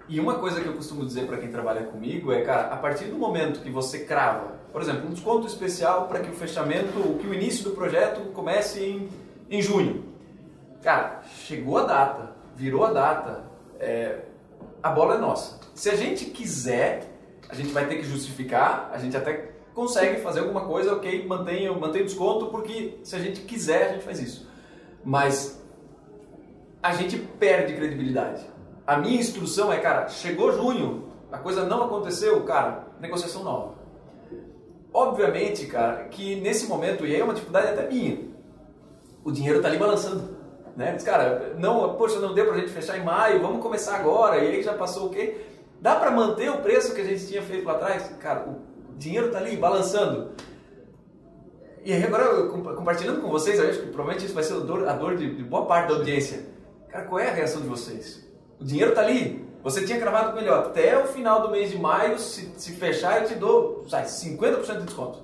e 0.08 0.20
uma 0.20 0.36
coisa 0.36 0.62
que 0.62 0.68
eu 0.68 0.74
costumo 0.74 1.06
dizer 1.06 1.25
para 1.25 1.38
quem 1.38 1.50
trabalha 1.50 1.84
comigo 1.84 2.32
é, 2.32 2.42
cara, 2.42 2.68
a 2.68 2.78
partir 2.78 3.06
do 3.06 3.18
momento 3.18 3.62
que 3.62 3.70
você 3.70 4.00
crava, 4.00 4.60
por 4.72 4.82
exemplo, 4.82 5.08
um 5.08 5.12
desconto 5.12 5.48
especial 5.48 6.08
para 6.08 6.20
que 6.20 6.30
o 6.30 6.34
fechamento, 6.34 7.18
que 7.20 7.28
o 7.28 7.34
início 7.34 7.63
do 7.66 7.72
projeto 7.72 8.32
comece 8.34 8.84
em, 8.84 9.10
em 9.50 9.62
junho. 9.62 10.06
Cara, 10.82 11.22
chegou 11.46 11.78
a 11.78 11.84
data, 11.84 12.36
virou 12.56 12.86
a 12.86 12.92
data, 12.92 13.44
é, 13.80 14.20
a 14.82 14.90
bola 14.90 15.16
é 15.16 15.18
nossa. 15.18 15.60
Se 15.75 15.90
a 15.90 15.96
gente 15.96 16.25
quiser, 16.25 17.04
a 17.50 17.56
gente 17.56 17.72
vai 17.72 17.88
ter 17.88 17.98
que 17.98 18.04
justificar, 18.04 18.90
a 18.94 18.98
gente 18.98 19.16
até 19.16 19.50
consegue 19.74 20.22
fazer 20.22 20.42
alguma 20.42 20.66
coisa, 20.66 20.94
ok, 20.94 21.25
mantém, 21.25 21.70
mantém 21.78 22.01
o 22.01 22.06
desconto, 22.06 22.48
porque 22.48 23.00
se 23.04 23.16
a 23.16 23.20
gente 23.20 23.42
quiser, 23.42 23.90
a 23.90 23.94
gente 23.94 24.04
faz 24.04 24.20
isso. 24.20 24.50
Mas 25.04 25.62
a 26.82 26.94
gente 26.94 27.18
perde 27.18 27.74
credibilidade. 27.74 28.46
A 28.86 28.98
minha 28.98 29.20
instrução 29.20 29.72
é, 29.72 29.79
cara, 29.79 30.07
chegou 30.10 30.51
junho, 30.51 31.07
a 31.31 31.38
coisa 31.38 31.66
não 31.66 31.84
aconteceu, 31.84 32.44
cara, 32.44 32.88
negociação 33.00 33.44
nova. 33.44 33.75
Obviamente, 34.94 35.66
cara, 35.68 36.05
que 36.05 36.36
nesse 36.36 36.68
momento, 36.68 37.05
e 37.05 37.14
aí 37.14 37.22
é 37.22 37.24
uma 37.24 37.34
dificuldade 37.34 37.70
até 37.70 37.88
minha, 37.88 38.20
o 39.24 39.31
dinheiro 39.31 39.57
está 39.57 39.70
ali 39.70 39.77
balançando. 39.77 40.42
Né? 40.75 40.94
Diz, 40.94 41.03
cara, 41.03 41.55
não, 41.57 41.96
poxa, 41.96 42.20
não 42.20 42.34
deu 42.34 42.48
pra 42.48 42.57
gente 42.57 42.72
fechar 42.72 42.98
em 42.98 43.03
maio, 43.03 43.42
vamos 43.42 43.62
começar 43.62 43.96
agora, 43.96 44.38
e 44.38 44.55
aí 44.55 44.64
já 44.64 44.74
passou 44.74 45.07
o 45.07 45.10
quê? 45.10 45.46
Dá 45.79 45.96
para 45.96 46.12
manter 46.12 46.50
o 46.50 46.57
preço 46.57 46.94
que 46.94 47.01
a 47.01 47.03
gente 47.03 47.27
tinha 47.27 47.42
feito 47.42 47.66
lá 47.66 47.74
atrás? 47.74 48.07
Cara, 48.20 48.48
o 48.50 48.71
dinheiro 48.98 49.27
está 49.27 49.40
ali 49.40 49.58
balançando. 49.58 50.32
E 51.84 51.92
aí 51.92 52.04
agora, 52.04 52.48
compartilhando 52.75 53.22
com 53.22 53.30
vocês, 53.30 53.60
eu 53.60 53.68
acho 53.68 53.80
que 53.80 53.88
provavelmente 53.88 54.25
isso 54.25 54.36
vai 54.36 54.44
ser 54.44 54.54
a 54.54 54.60
dor, 54.60 54.88
a 54.88 54.94
dor 54.94 55.18
de, 55.18 55.36
de, 55.36 55.44
boa 55.44 55.66
parte 55.66 55.90
da 55.90 55.96
audiência. 55.96 56.46
Cara, 56.90 57.06
qual 57.06 57.20
é 57.20 57.30
a 57.30 57.34
reação 57.34 57.62
de 57.62 57.68
vocês? 57.68 58.27
O 58.60 58.64
dinheiro 58.64 58.92
está 58.92 59.01
ali. 59.01 59.50
Você 59.64 59.86
tinha 59.86 60.00
cravado 60.00 60.34
com 60.34 60.40
ele, 60.40 60.50
ó, 60.50 60.60
até 60.60 61.01
o 61.01 61.08
final 61.08 61.42
do 61.42 61.50
mês 61.50 61.72
de 61.72 61.77
maio, 61.77 62.20
se, 62.20 62.51
se 62.58 62.74
fechar, 62.74 63.22
eu 63.22 63.27
te 63.27 63.36
dou 63.36 63.86
sai, 63.88 64.06
50% 64.06 64.80
de 64.80 64.86
desconto. 64.86 65.24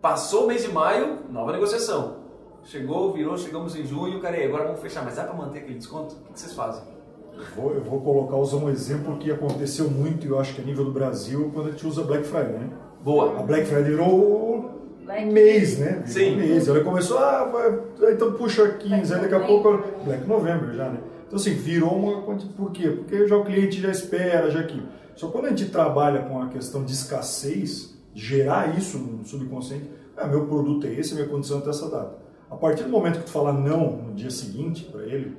Passou 0.00 0.44
o 0.44 0.46
mês 0.48 0.62
de 0.62 0.68
maio, 0.68 1.20
nova 1.28 1.52
negociação. 1.52 2.24
Chegou, 2.64 3.12
virou, 3.12 3.36
chegamos 3.36 3.76
em 3.76 3.84
junho, 3.84 4.20
cara, 4.20 4.36
e 4.36 4.44
agora 4.44 4.64
vamos 4.64 4.80
fechar. 4.80 5.04
Mas 5.04 5.16
dá 5.16 5.24
para 5.24 5.34
manter 5.34 5.60
aquele 5.60 5.78
desconto? 5.78 6.14
O 6.14 6.32
que 6.32 6.40
vocês 6.40 6.52
fazem? 6.52 6.93
Eu 7.36 7.44
vou, 7.56 7.74
eu 7.74 7.80
vou 7.82 8.00
colocar, 8.00 8.36
usar 8.36 8.56
um 8.56 8.70
exemplo 8.70 9.16
que 9.18 9.30
aconteceu 9.30 9.90
muito, 9.90 10.26
eu 10.26 10.38
acho 10.38 10.54
que 10.54 10.60
a 10.60 10.64
nível 10.64 10.84
do 10.84 10.92
Brasil, 10.92 11.50
quando 11.52 11.68
a 11.68 11.70
gente 11.70 11.86
usa 11.86 12.02
Black 12.02 12.24
Friday, 12.24 12.52
né? 12.52 12.70
Boa. 13.02 13.38
A 13.38 13.42
Black 13.42 13.66
Friday 13.66 13.90
virou 13.90 14.70
Black. 15.04 15.26
mês, 15.26 15.78
né? 15.78 16.02
Virou 16.04 16.30
Sim. 16.30 16.36
mês. 16.36 16.68
Ela 16.68 16.80
começou, 16.82 17.18
ah, 17.18 17.44
vai, 17.44 18.12
então 18.12 18.32
puxa 18.32 18.68
15, 18.68 19.14
aí 19.14 19.20
daqui 19.20 19.34
a 19.34 19.40
pouco, 19.40 19.82
Black 20.04 20.26
November 20.26 20.74
já, 20.74 20.88
né? 20.88 21.00
Então 21.26 21.36
assim, 21.36 21.54
virou 21.54 21.96
uma 21.96 22.22
por 22.56 22.70
quê? 22.70 22.88
Porque 22.90 23.26
já 23.26 23.36
o 23.36 23.44
cliente 23.44 23.80
já 23.80 23.90
espera, 23.90 24.50
já 24.50 24.60
aqui. 24.60 24.82
Só 25.16 25.28
quando 25.28 25.46
a 25.46 25.48
gente 25.50 25.66
trabalha 25.66 26.22
com 26.22 26.40
a 26.40 26.48
questão 26.48 26.84
de 26.84 26.92
escassez, 26.92 27.94
gerar 28.14 28.76
isso 28.78 28.98
no 28.98 29.24
subconsciente, 29.24 29.90
ah, 30.16 30.26
meu 30.26 30.46
produto 30.46 30.86
é 30.86 30.92
esse, 30.92 31.14
minha 31.14 31.26
condição 31.26 31.58
é 31.58 31.60
até 31.60 31.70
essa 31.70 31.88
data. 31.90 32.16
A 32.50 32.56
partir 32.56 32.84
do 32.84 32.88
momento 32.88 33.18
que 33.18 33.24
tu 33.24 33.30
fala 33.30 33.52
não 33.52 33.96
no 33.96 34.14
dia 34.14 34.30
seguinte 34.30 34.84
para 34.84 35.02
ele, 35.02 35.36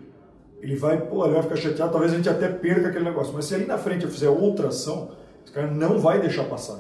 ele 0.66 0.76
vai, 0.76 1.00
pô, 1.00 1.24
ele 1.26 1.36
vai 1.36 1.44
ficar 1.44 1.58
chateado, 1.58 1.92
talvez 1.92 2.12
a 2.12 2.16
gente 2.16 2.28
até 2.28 2.48
perca 2.48 2.88
aquele 2.88 3.06
negócio. 3.06 3.32
Mas 3.36 3.46
se 3.46 3.54
ali 3.54 3.68
na 3.68 3.78
frente 3.78 4.04
eu 4.04 4.10
fizer 4.10 4.30
outra 4.30 4.70
ação, 4.70 5.12
esse 5.44 5.54
cara 5.54 5.68
não 5.68 6.00
vai 6.00 6.20
deixar 6.20 6.46
passar. 6.46 6.80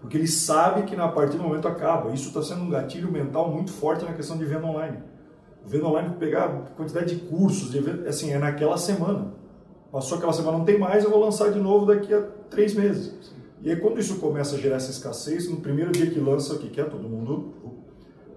Porque 0.00 0.16
ele 0.16 0.26
sabe 0.26 0.82
que 0.82 0.96
na 0.96 1.06
partir 1.06 1.36
do 1.36 1.44
momento 1.44 1.68
acaba. 1.68 2.10
Isso 2.10 2.26
está 2.28 2.42
sendo 2.42 2.62
um 2.62 2.70
gatilho 2.70 3.10
mental 3.10 3.52
muito 3.52 3.70
forte 3.70 4.04
na 4.04 4.12
questão 4.14 4.36
de 4.36 4.44
venda 4.44 4.66
online. 4.66 4.98
Venda 5.64 5.86
online, 5.86 6.16
pegar 6.18 6.48
quantidade 6.76 7.14
de 7.14 7.24
cursos, 7.26 7.70
de 7.70 8.08
assim, 8.08 8.32
é 8.32 8.38
naquela 8.38 8.76
semana. 8.76 9.32
Passou 9.92 10.18
aquela 10.18 10.32
semana, 10.32 10.58
não 10.58 10.64
tem 10.64 10.76
mais, 10.76 11.04
eu 11.04 11.10
vou 11.10 11.20
lançar 11.20 11.52
de 11.52 11.60
novo 11.60 11.86
daqui 11.86 12.12
a 12.12 12.20
três 12.50 12.74
meses. 12.74 13.32
E 13.62 13.70
aí 13.70 13.76
quando 13.76 14.00
isso 14.00 14.16
começa 14.16 14.56
a 14.56 14.58
gerar 14.58 14.76
essa 14.76 14.90
escassez, 14.90 15.48
no 15.48 15.58
primeiro 15.58 15.92
dia 15.92 16.10
que 16.10 16.18
lança, 16.18 16.54
o 16.54 16.58
que 16.58 16.68
quer 16.68 16.90
todo 16.90 17.08
mundo, 17.08 17.54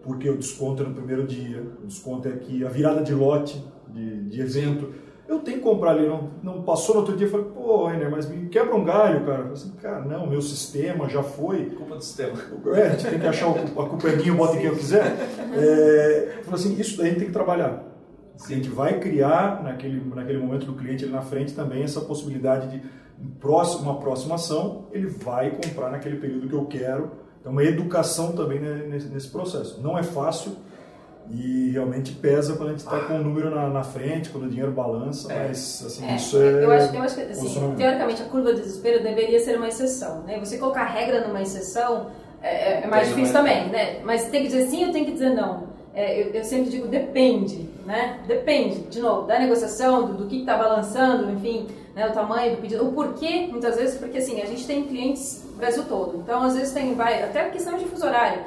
porque 0.04 0.30
o 0.30 0.38
desconto 0.38 0.84
é 0.84 0.86
no 0.86 0.94
primeiro 0.94 1.26
dia, 1.26 1.64
o 1.84 1.88
desconto 1.88 2.28
é 2.28 2.32
aqui, 2.32 2.64
a 2.64 2.70
virada 2.70 3.02
de 3.02 3.14
lote, 3.14 3.64
de, 3.94 4.30
de 4.30 4.42
evento. 4.42 4.94
Eu 5.28 5.40
tenho 5.40 5.60
que 5.60 5.64
comprar 5.64 5.92
ali, 5.92 6.08
não, 6.08 6.30
não 6.44 6.62
passou 6.64 6.96
no 6.96 7.02
outro 7.02 7.16
dia, 7.16 7.28
eu 7.28 7.32
falei, 7.32 7.46
pô, 7.54 7.86
Rainer, 7.86 8.12
mas 8.12 8.30
me 8.30 8.50
quebra 8.50 8.76
um 8.76 8.84
galho, 8.84 9.26
cara. 9.26 9.38
Eu 9.38 9.44
falei 9.44 9.54
assim, 9.54 9.72
cara, 9.82 10.02
não, 10.02 10.28
meu 10.28 10.42
sistema 10.42 11.08
já 11.08 11.24
foi. 11.24 11.70
Culpa 11.70 11.96
do 11.96 12.04
sistema. 12.04 12.34
É, 12.76 12.88
a 12.88 12.90
gente 12.90 13.10
tem 13.10 13.20
que 13.20 13.28
achar 13.28 13.48
o, 13.48 13.82
a 13.82 13.90
culpa 13.90 14.10
é 14.10 14.16
minha, 14.18 14.34
bota 14.34 14.58
quem 14.58 14.66
eu 14.66 14.76
quiser. 14.76 15.06
É, 15.54 16.36
eu 16.40 16.44
falei 16.44 16.60
assim, 16.60 16.80
isso 16.80 16.98
daí 16.98 17.08
a 17.08 17.10
gente 17.10 17.20
tem 17.20 17.28
que 17.28 17.34
trabalhar. 17.34 17.84
Sim. 18.36 18.54
A 18.54 18.56
gente 18.58 18.70
vai 18.70 19.00
criar, 19.00 19.64
naquele, 19.64 20.04
naquele 20.14 20.40
momento 20.40 20.66
do 20.66 20.74
cliente 20.74 21.06
ali 21.06 21.14
na 21.14 21.22
frente, 21.22 21.54
também 21.54 21.84
essa 21.84 22.02
possibilidade 22.02 22.70
de, 22.70 22.82
próximo, 23.40 23.84
uma 23.84 24.00
próxima 24.00 24.36
ação, 24.36 24.88
ele 24.92 25.08
vai 25.08 25.52
comprar 25.52 25.92
naquele 25.92 26.18
período 26.18 26.48
que 26.48 26.56
eu 26.56 26.66
quero. 26.66 27.12
Então, 27.40 27.52
uma 27.52 27.64
educação 27.64 28.34
também 28.34 28.60
nesse, 28.60 29.08
nesse 29.08 29.28
processo. 29.30 29.82
Não 29.82 29.98
é 29.98 30.04
fácil, 30.04 30.54
e 31.34 31.72
realmente 31.72 32.12
pesa 32.14 32.56
quando 32.56 32.70
a 32.70 32.72
gente 32.72 32.82
está 32.82 33.00
com 33.00 33.16
o 33.16 33.24
número 33.24 33.50
na, 33.50 33.70
na, 33.70 33.84
frente, 33.84 34.30
quando 34.30 34.46
o 34.46 34.50
dinheiro 34.50 34.72
balança, 34.72 35.32
é. 35.32 35.48
mas 35.48 35.84
assim, 35.86 36.06
é. 36.06 36.16
isso 36.16 36.38
é. 36.38 36.64
Eu 36.64 36.72
acho, 36.72 36.96
eu 36.96 37.02
acho 37.02 37.16
que, 37.16 37.22
assim, 37.22 37.76
teoricamente, 37.76 38.22
a 38.22 38.26
curva 38.26 38.54
de 38.54 38.62
desespero 38.62 39.04
deveria 39.04 39.40
ser 39.40 39.58
uma 39.58 39.68
exceção. 39.68 40.22
Né? 40.24 40.40
Você 40.40 40.58
colocar 40.58 40.86
regra 40.86 41.28
numa 41.28 41.42
exceção 41.42 42.08
é, 42.42 42.80
é, 42.80 42.84
é 42.84 42.88
mais 42.88 43.08
difícil 43.08 43.34
também, 43.34 43.70
né? 43.70 44.00
Mas 44.04 44.26
tem 44.26 44.42
que 44.42 44.48
dizer 44.48 44.68
sim 44.68 44.86
ou 44.86 44.92
tem 44.92 45.06
que 45.06 45.12
dizer 45.12 45.30
não? 45.30 45.72
é, 45.94 46.22
eu, 46.22 46.28
eu, 46.34 46.44
sempre 46.44 46.70
digo 46.70 46.88
depende, 46.88 47.70
né? 47.86 48.20
Depende, 48.26 48.80
de 48.82 49.00
novo, 49.00 49.28
da 49.28 49.38
negociação, 49.38 50.08
do, 50.08 50.14
do 50.14 50.28
que 50.28 50.40
está 50.40 50.58
balançando, 50.58 51.30
enfim, 51.32 51.68
né, 51.94 52.08
o 52.08 52.14
tamanho 52.14 52.56
do 52.56 52.62
pedido, 52.62 52.88
o 52.88 52.94
porquê, 52.94 53.48
muitas 53.52 53.76
vezes, 53.76 54.00
porque 54.00 54.18
assim, 54.18 54.42
a 54.42 54.46
gente 54.46 54.66
tem 54.66 54.84
clientes 54.84 55.44
no 55.52 55.58
Brasil 55.58 55.84
todo, 55.88 56.18
então 56.18 56.44
às 56.44 56.56
vezes 56.56 56.74
tem, 56.74 56.96
vai, 56.96 57.24
até 57.24 57.42
a 57.42 57.50
questão 57.50 57.78
de 57.78 57.86
fuso 57.86 58.06
horário, 58.06 58.42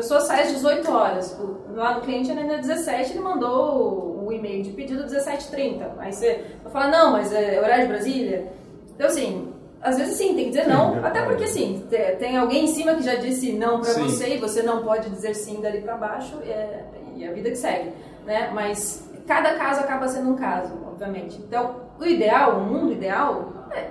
pessoa 0.00 0.20
sai 0.20 0.42
às 0.42 0.52
18 0.52 0.90
horas, 0.90 1.38
lá 1.74 1.94
no 1.94 2.00
cliente 2.00 2.30
ainda 2.30 2.54
é 2.54 2.58
17, 2.58 3.12
ele 3.12 3.20
mandou 3.20 4.24
o 4.24 4.32
e-mail 4.32 4.62
de 4.62 4.70
pedido 4.70 5.04
17h30, 5.04 5.82
aí 5.98 6.12
você 6.12 6.44
vai 6.62 6.72
falar, 6.72 6.88
não, 6.88 7.12
mas 7.12 7.32
é 7.32 7.58
horário 7.58 7.86
de 7.86 7.92
Brasília, 7.92 8.52
então 8.94 9.06
assim, 9.06 9.52
às 9.80 9.96
vezes 9.96 10.16
sim, 10.16 10.34
tem 10.34 10.44
que 10.44 10.50
dizer 10.50 10.68
não, 10.68 10.94
sim, 10.94 11.00
até 11.02 11.22
porque 11.22 11.46
sim, 11.46 11.86
tem 12.18 12.36
alguém 12.36 12.64
em 12.64 12.68
cima 12.68 12.94
que 12.94 13.02
já 13.02 13.14
disse 13.14 13.52
não 13.52 13.80
para 13.80 13.92
você 13.94 14.34
e 14.34 14.38
você 14.38 14.62
não 14.62 14.82
pode 14.82 15.08
dizer 15.10 15.34
sim 15.34 15.60
dali 15.60 15.80
para 15.80 15.96
baixo 15.96 16.38
é, 16.42 16.84
e 17.16 17.26
a 17.26 17.32
vida 17.32 17.50
que 17.50 17.56
segue, 17.56 17.92
né? 18.26 18.50
Mas 18.52 19.08
cada 19.26 19.54
caso 19.54 19.80
acaba 19.80 20.08
sendo 20.08 20.30
um 20.30 20.36
caso, 20.36 20.72
obviamente. 20.86 21.38
Então, 21.38 21.76
o 21.98 22.04
ideal, 22.04 22.58
o 22.58 22.64
mundo 22.64 22.92
ideal, 22.92 23.52
é, 23.70 23.88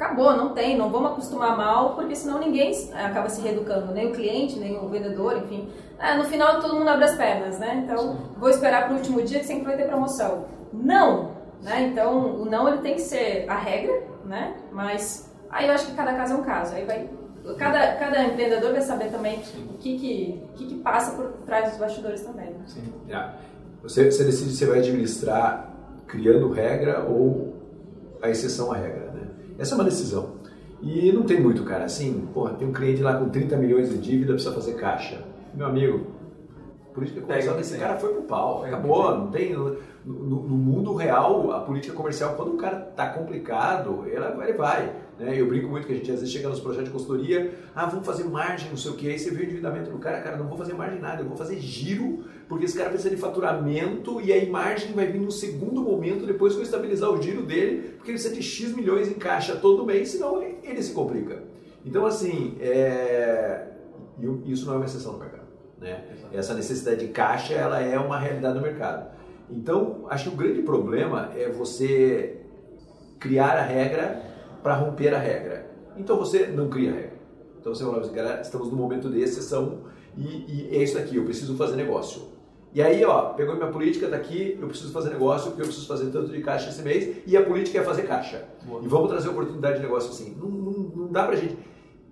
acabou, 0.00 0.34
não 0.34 0.54
tem, 0.54 0.78
não 0.78 0.90
vamos 0.90 1.12
acostumar 1.12 1.54
mal, 1.56 1.94
porque 1.94 2.16
senão 2.16 2.38
ninguém 2.38 2.72
acaba 2.94 3.28
se 3.28 3.42
reeducando, 3.42 3.92
nem 3.92 4.08
o 4.08 4.12
cliente, 4.12 4.58
nem 4.58 4.78
o 4.78 4.88
vendedor, 4.88 5.36
enfim. 5.36 5.68
É, 5.98 6.16
no 6.16 6.24
final 6.24 6.58
todo 6.58 6.74
mundo 6.74 6.88
abre 6.88 7.04
as 7.04 7.14
pernas, 7.14 7.58
né? 7.58 7.84
Então, 7.84 8.16
vou 8.38 8.48
esperar 8.48 8.86
para 8.86 8.94
o 8.94 8.96
último 8.96 9.22
dia 9.22 9.40
que 9.40 9.44
sempre 9.44 9.64
vai 9.64 9.76
ter 9.76 9.86
promoção. 9.86 10.46
Não! 10.72 11.32
Né? 11.62 11.82
Então, 11.82 12.40
o 12.40 12.46
não 12.46 12.66
ele 12.66 12.78
tem 12.78 12.94
que 12.94 13.02
ser 13.02 13.44
a 13.46 13.54
regra, 13.54 14.02
né? 14.24 14.56
Mas 14.72 15.30
aí 15.50 15.66
eu 15.66 15.74
acho 15.74 15.86
que 15.86 15.94
cada 15.94 16.14
caso 16.14 16.32
é 16.32 16.36
um 16.36 16.42
caso. 16.42 16.74
Aí 16.74 16.86
vai 16.86 17.10
cada, 17.58 17.94
cada 17.96 18.24
empreendedor 18.24 18.72
vai 18.72 18.80
saber 18.80 19.10
também 19.10 19.42
o 19.68 19.74
que 19.74 19.98
que, 19.98 20.42
que, 20.54 20.66
que, 20.66 20.74
passa 20.76 21.16
por 21.16 21.32
trás 21.44 21.70
dos 21.70 21.78
bastidores 21.78 22.22
também. 22.22 22.46
Né? 22.46 22.60
Sim. 22.66 22.92
Yeah. 23.06 23.34
Você, 23.82 24.10
você 24.10 24.24
decide 24.24 24.52
se 24.52 24.64
vai 24.64 24.78
administrar 24.78 25.70
criando 26.06 26.50
regra 26.50 27.04
ou 27.04 27.54
a 28.22 28.30
exceção 28.30 28.72
à 28.72 28.76
regra? 28.76 29.09
Essa 29.60 29.74
é 29.74 29.76
uma 29.76 29.84
decisão. 29.84 30.36
E 30.82 31.12
não 31.12 31.24
tem 31.24 31.38
muito, 31.38 31.62
cara. 31.64 31.84
Assim, 31.84 32.26
porra, 32.32 32.54
tem 32.54 32.66
um 32.66 32.72
cliente 32.72 33.02
lá 33.02 33.18
com 33.18 33.28
30 33.28 33.58
milhões 33.58 33.90
de 33.90 33.98
dívida, 33.98 34.32
precisa 34.32 34.54
fazer 34.54 34.72
caixa. 34.72 35.22
Meu 35.54 35.66
amigo, 35.66 36.06
política 36.94 37.20
comercial 37.20 37.56
desse 37.56 37.76
cara 37.76 37.98
foi 37.98 38.14
pro 38.14 38.22
pau. 38.22 38.64
Acabou, 38.64 39.16
não 39.18 39.30
tem. 39.30 39.52
No, 39.52 39.76
no, 40.02 40.56
mundo 40.56 40.94
real, 40.94 41.52
a 41.52 41.60
política 41.60 41.94
comercial, 41.94 42.34
quando 42.34 42.54
o 42.54 42.56
cara 42.56 42.76
tá 42.76 43.10
complicado, 43.10 44.06
ela, 44.10 44.34
ele 44.42 44.56
vai. 44.56 44.90
Né? 45.18 45.38
Eu 45.38 45.46
brinco 45.46 45.68
muito 45.68 45.86
que 45.86 45.92
a 45.92 45.96
gente 45.96 46.10
às 46.10 46.20
vezes 46.20 46.32
chega 46.32 46.48
nos 46.48 46.58
projetos 46.58 46.88
de 46.88 46.92
consultoria, 46.92 47.52
ah, 47.74 47.84
vamos 47.84 48.06
fazer 48.06 48.24
margem, 48.24 48.70
não 48.70 48.78
sei 48.78 48.90
o 48.92 48.94
que, 48.94 49.10
aí 49.10 49.18
você 49.18 49.30
vê 49.30 49.42
o 49.42 49.44
endividamento 49.44 49.90
do 49.90 49.98
cara, 49.98 50.22
cara, 50.22 50.38
não 50.38 50.46
vou 50.46 50.56
fazer 50.56 50.72
margem 50.72 50.98
nada, 50.98 51.20
eu 51.20 51.28
vou 51.28 51.36
fazer 51.36 51.58
giro, 51.58 52.24
porque 52.50 52.64
esse 52.64 52.76
cara 52.76 52.90
precisa 52.90 53.14
de 53.14 53.16
faturamento 53.16 54.20
e 54.20 54.32
aí 54.32 54.50
margem 54.50 54.92
vai 54.92 55.06
vir 55.06 55.20
no 55.20 55.30
segundo 55.30 55.80
momento, 55.80 56.26
depois 56.26 56.52
que 56.52 56.58
eu 56.58 56.64
estabilizar 56.64 57.08
o 57.08 57.22
giro 57.22 57.42
dele, 57.42 57.92
porque 57.96 58.10
ele 58.10 58.18
precisa 58.18 58.34
de 58.34 58.42
X 58.42 58.74
milhões 58.74 59.06
em 59.06 59.14
caixa 59.14 59.54
todo 59.54 59.86
mês, 59.86 60.08
senão 60.08 60.42
ele 60.42 60.82
se 60.82 60.92
complica. 60.92 61.44
Então, 61.86 62.04
assim, 62.04 62.58
é... 62.60 63.68
isso 64.46 64.66
não 64.66 64.74
é 64.74 64.76
uma 64.78 64.84
exceção 64.84 65.12
no 65.12 65.20
mercado. 65.20 65.46
Né? 65.78 66.04
Essa 66.32 66.52
necessidade 66.52 67.06
de 67.06 67.12
caixa, 67.12 67.54
ela 67.54 67.78
é 67.78 67.96
uma 67.96 68.18
realidade 68.18 68.58
do 68.58 68.60
mercado. 68.60 69.14
Então, 69.48 70.06
acho 70.10 70.30
que 70.30 70.34
o 70.34 70.36
grande 70.36 70.62
problema 70.62 71.30
é 71.36 71.48
você 71.48 72.40
criar 73.20 73.56
a 73.56 73.62
regra 73.62 74.22
para 74.60 74.74
romper 74.74 75.14
a 75.14 75.18
regra. 75.20 75.70
Então 75.96 76.16
você 76.16 76.48
não 76.48 76.68
cria 76.68 76.90
regra. 76.90 77.20
Então 77.60 77.72
você 77.72 77.84
fala 77.84 78.00
assim, 78.00 78.12
cara, 78.12 78.40
estamos 78.40 78.72
no 78.72 78.76
momento 78.76 79.08
de 79.08 79.20
exceção 79.20 79.82
e, 80.16 80.22
e, 80.48 80.76
é 80.76 80.82
isso 80.82 80.98
aqui, 80.98 81.14
eu 81.14 81.24
preciso 81.24 81.56
fazer 81.56 81.76
negócio. 81.76 82.39
E 82.72 82.80
aí, 82.80 83.04
ó, 83.04 83.30
pegou 83.30 83.56
minha 83.56 83.66
política 83.66 84.06
daqui, 84.06 84.56
eu 84.60 84.68
preciso 84.68 84.92
fazer 84.92 85.10
negócio 85.10 85.48
porque 85.48 85.62
eu 85.62 85.66
preciso 85.66 85.88
fazer 85.88 86.10
tanto 86.10 86.30
de 86.30 86.40
caixa 86.40 86.68
esse 86.68 86.82
mês 86.82 87.16
e 87.26 87.36
a 87.36 87.42
política 87.42 87.80
é 87.80 87.82
fazer 87.82 88.02
caixa. 88.02 88.44
Boa. 88.64 88.80
E 88.84 88.86
vamos 88.86 89.08
trazer 89.08 89.28
oportunidade 89.28 89.76
de 89.78 89.82
negócio 89.82 90.10
assim. 90.10 90.36
Não, 90.40 90.48
não, 90.48 90.72
não 90.72 91.08
dá 91.08 91.24
pra 91.24 91.34
gente. 91.34 91.56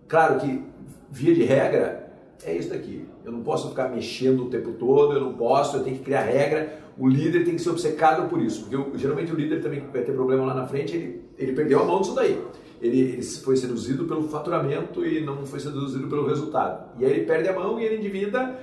Claro 0.08 0.40
que, 0.40 0.64
via 1.10 1.32
de 1.32 1.44
regra, 1.44 2.12
é 2.44 2.56
isso 2.56 2.70
daqui. 2.70 3.06
Eu 3.24 3.30
não 3.30 3.42
posso 3.42 3.68
ficar 3.68 3.88
mexendo 3.88 4.46
o 4.46 4.50
tempo 4.50 4.72
todo, 4.72 5.12
eu 5.12 5.20
não 5.20 5.34
posso, 5.34 5.76
eu 5.76 5.84
tenho 5.84 5.98
que 5.98 6.04
criar 6.04 6.22
regra. 6.22 6.78
O 6.98 7.06
líder 7.06 7.44
tem 7.44 7.54
que 7.54 7.62
ser 7.62 7.70
obcecado 7.70 8.28
por 8.28 8.40
isso, 8.40 8.62
porque 8.62 8.74
eu, 8.74 8.90
geralmente 8.96 9.32
o 9.32 9.36
líder 9.36 9.62
também 9.62 9.84
vai 9.92 10.02
ter 10.02 10.12
problema 10.12 10.44
lá 10.44 10.54
na 10.54 10.66
frente, 10.66 10.96
ele, 10.96 11.22
ele 11.38 11.52
perdeu 11.52 11.80
a 11.80 11.84
mão 11.84 12.00
disso 12.00 12.14
daí. 12.14 12.42
Ele, 12.80 13.00
ele, 13.00 13.22
foi 13.22 13.56
seduzido 13.56 14.04
pelo 14.04 14.28
faturamento 14.28 15.04
e 15.04 15.20
não 15.20 15.44
foi 15.44 15.60
seduzido 15.60 16.08
pelo 16.08 16.26
resultado. 16.26 16.90
E 16.98 17.04
aí 17.04 17.12
ele 17.12 17.24
perde 17.24 17.48
a 17.48 17.52
mão 17.52 17.78
e 17.78 17.84
ele 17.84 17.96
endivida, 17.96 18.58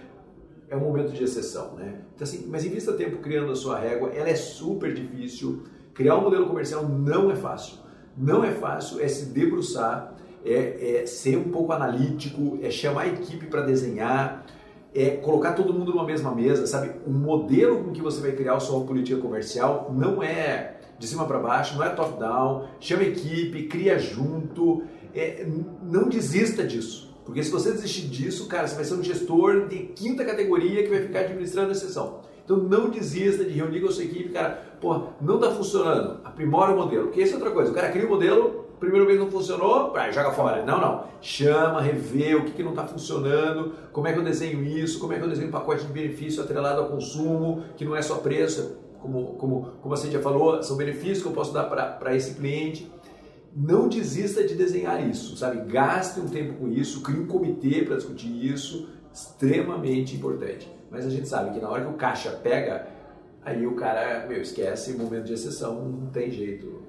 é 0.69 0.75
um 0.75 0.79
momento 0.79 1.11
de 1.11 1.23
exceção, 1.23 1.75
né? 1.75 2.01
Então 2.15 2.25
assim, 2.25 2.45
mas 2.47 2.65
invista 2.65 2.93
tempo 2.93 3.17
criando 3.17 3.51
a 3.51 3.55
sua 3.55 3.79
régua, 3.79 4.09
ela 4.09 4.29
é 4.29 4.35
super 4.35 4.93
difícil. 4.93 5.63
Criar 5.93 6.17
um 6.17 6.21
modelo 6.21 6.47
comercial 6.47 6.87
não 6.87 7.31
é 7.31 7.35
fácil. 7.35 7.77
Não 8.17 8.43
é 8.43 8.51
fácil, 8.51 9.01
é 9.01 9.07
se 9.07 9.25
debruçar, 9.25 10.15
é, 10.43 11.01
é 11.01 11.05
ser 11.05 11.37
um 11.37 11.51
pouco 11.51 11.73
analítico, 11.73 12.57
é 12.61 12.69
chamar 12.69 13.01
a 13.01 13.07
equipe 13.07 13.47
para 13.47 13.61
desenhar, 13.61 14.45
é 14.93 15.09
colocar 15.17 15.53
todo 15.53 15.73
mundo 15.73 15.91
numa 15.91 16.05
mesma 16.05 16.33
mesa, 16.33 16.65
sabe? 16.65 16.91
O 17.05 17.11
modelo 17.11 17.83
com 17.83 17.91
que 17.91 18.01
você 18.01 18.21
vai 18.21 18.31
criar 18.31 18.55
a 18.55 18.59
sua 18.59 18.85
política 18.85 19.19
comercial 19.19 19.93
não 19.93 20.23
é 20.23 20.77
de 20.97 21.05
cima 21.07 21.25
para 21.25 21.39
baixo, 21.39 21.75
não 21.75 21.83
é 21.83 21.89
top-down. 21.89 22.67
Chama 22.79 23.03
a 23.03 23.07
equipe, 23.07 23.63
cria 23.63 23.99
junto. 23.99 24.83
É, 25.13 25.45
não 25.83 26.07
desista 26.07 26.63
disso. 26.63 27.04
Porque 27.25 27.43
se 27.43 27.51
você 27.51 27.71
desistir 27.71 28.03
disso, 28.03 28.47
cara, 28.47 28.67
você 28.67 28.75
vai 28.75 28.85
ser 28.85 28.93
um 28.93 29.03
gestor 29.03 29.67
de 29.67 29.77
quinta 29.95 30.23
categoria 30.23 30.83
que 30.83 30.89
vai 30.89 31.01
ficar 31.01 31.21
administrando 31.21 31.71
a 31.71 31.75
sessão. 31.75 32.21
Então 32.45 32.57
não 32.57 32.91
desista 32.91 33.43
de 33.43 33.51
reunir 33.51 33.81
com 33.81 33.87
a 33.87 33.91
sua 33.91 34.03
equipe, 34.03 34.29
cara, 34.29 34.63
pô, 34.79 35.07
não 35.19 35.35
está 35.35 35.49
funcionando, 35.49 36.19
aprimora 36.23 36.71
o 36.73 36.77
modelo. 36.77 37.07
Porque 37.07 37.21
essa 37.21 37.33
é 37.33 37.35
outra 37.35 37.49
coisa, 37.49 37.71
o 37.71 37.73
cara 37.73 37.89
cria 37.89 38.05
o 38.05 38.09
modelo, 38.09 38.65
primeiro 38.79 39.07
mês 39.07 39.19
não 39.19 39.31
funcionou, 39.31 39.95
ah, 39.95 40.11
joga 40.11 40.31
fora. 40.31 40.63
Não, 40.63 40.79
não. 40.79 41.05
Chama, 41.19 41.81
revê 41.81 42.35
o 42.35 42.45
que, 42.45 42.51
que 42.51 42.63
não 42.63 42.69
está 42.69 42.85
funcionando, 42.85 43.73
como 43.91 44.07
é 44.07 44.13
que 44.13 44.19
eu 44.19 44.23
desenho 44.23 44.63
isso, 44.63 44.99
como 44.99 45.13
é 45.13 45.17
que 45.17 45.23
eu 45.23 45.29
desenho 45.29 45.47
um 45.47 45.51
pacote 45.51 45.83
de 45.83 45.91
benefício 45.91 46.43
atrelado 46.43 46.81
ao 46.81 46.89
consumo, 46.89 47.63
que 47.75 47.83
não 47.83 47.95
é 47.95 48.01
só 48.03 48.17
preço, 48.17 48.77
como, 49.01 49.33
como, 49.35 49.71
como 49.81 49.93
a 49.93 49.97
Cintia 49.97 50.19
falou, 50.19 50.61
são 50.61 50.77
benefícios 50.77 51.21
que 51.21 51.27
eu 51.27 51.31
posso 51.31 51.51
dar 51.51 51.63
para 51.63 52.15
esse 52.15 52.35
cliente. 52.35 52.91
Não 53.55 53.87
desista 53.87 54.43
de 54.43 54.53
desenhar 54.53 55.07
isso, 55.07 55.37
sabe? 55.37 55.71
Gaste 55.71 56.19
um 56.19 56.27
tempo 56.27 56.55
com 56.55 56.67
isso, 56.67 57.01
crie 57.01 57.19
um 57.19 57.27
comitê 57.27 57.83
para 57.83 57.95
discutir 57.95 58.27
isso, 58.27 58.89
extremamente 59.13 60.15
importante. 60.15 60.69
Mas 60.91 61.05
a 61.05 61.09
gente 61.09 61.27
sabe 61.27 61.51
que 61.51 61.61
na 61.61 61.69
hora 61.69 61.85
que 61.85 61.91
o 61.91 61.93
caixa 61.93 62.31
pega, 62.31 62.87
aí 63.43 63.65
o 63.65 63.75
cara, 63.75 64.25
meu, 64.27 64.41
esquece, 64.41 64.93
momento 64.97 65.25
de 65.25 65.33
exceção, 65.33 65.85
não 65.85 66.07
tem 66.07 66.29
jeito 66.29 66.83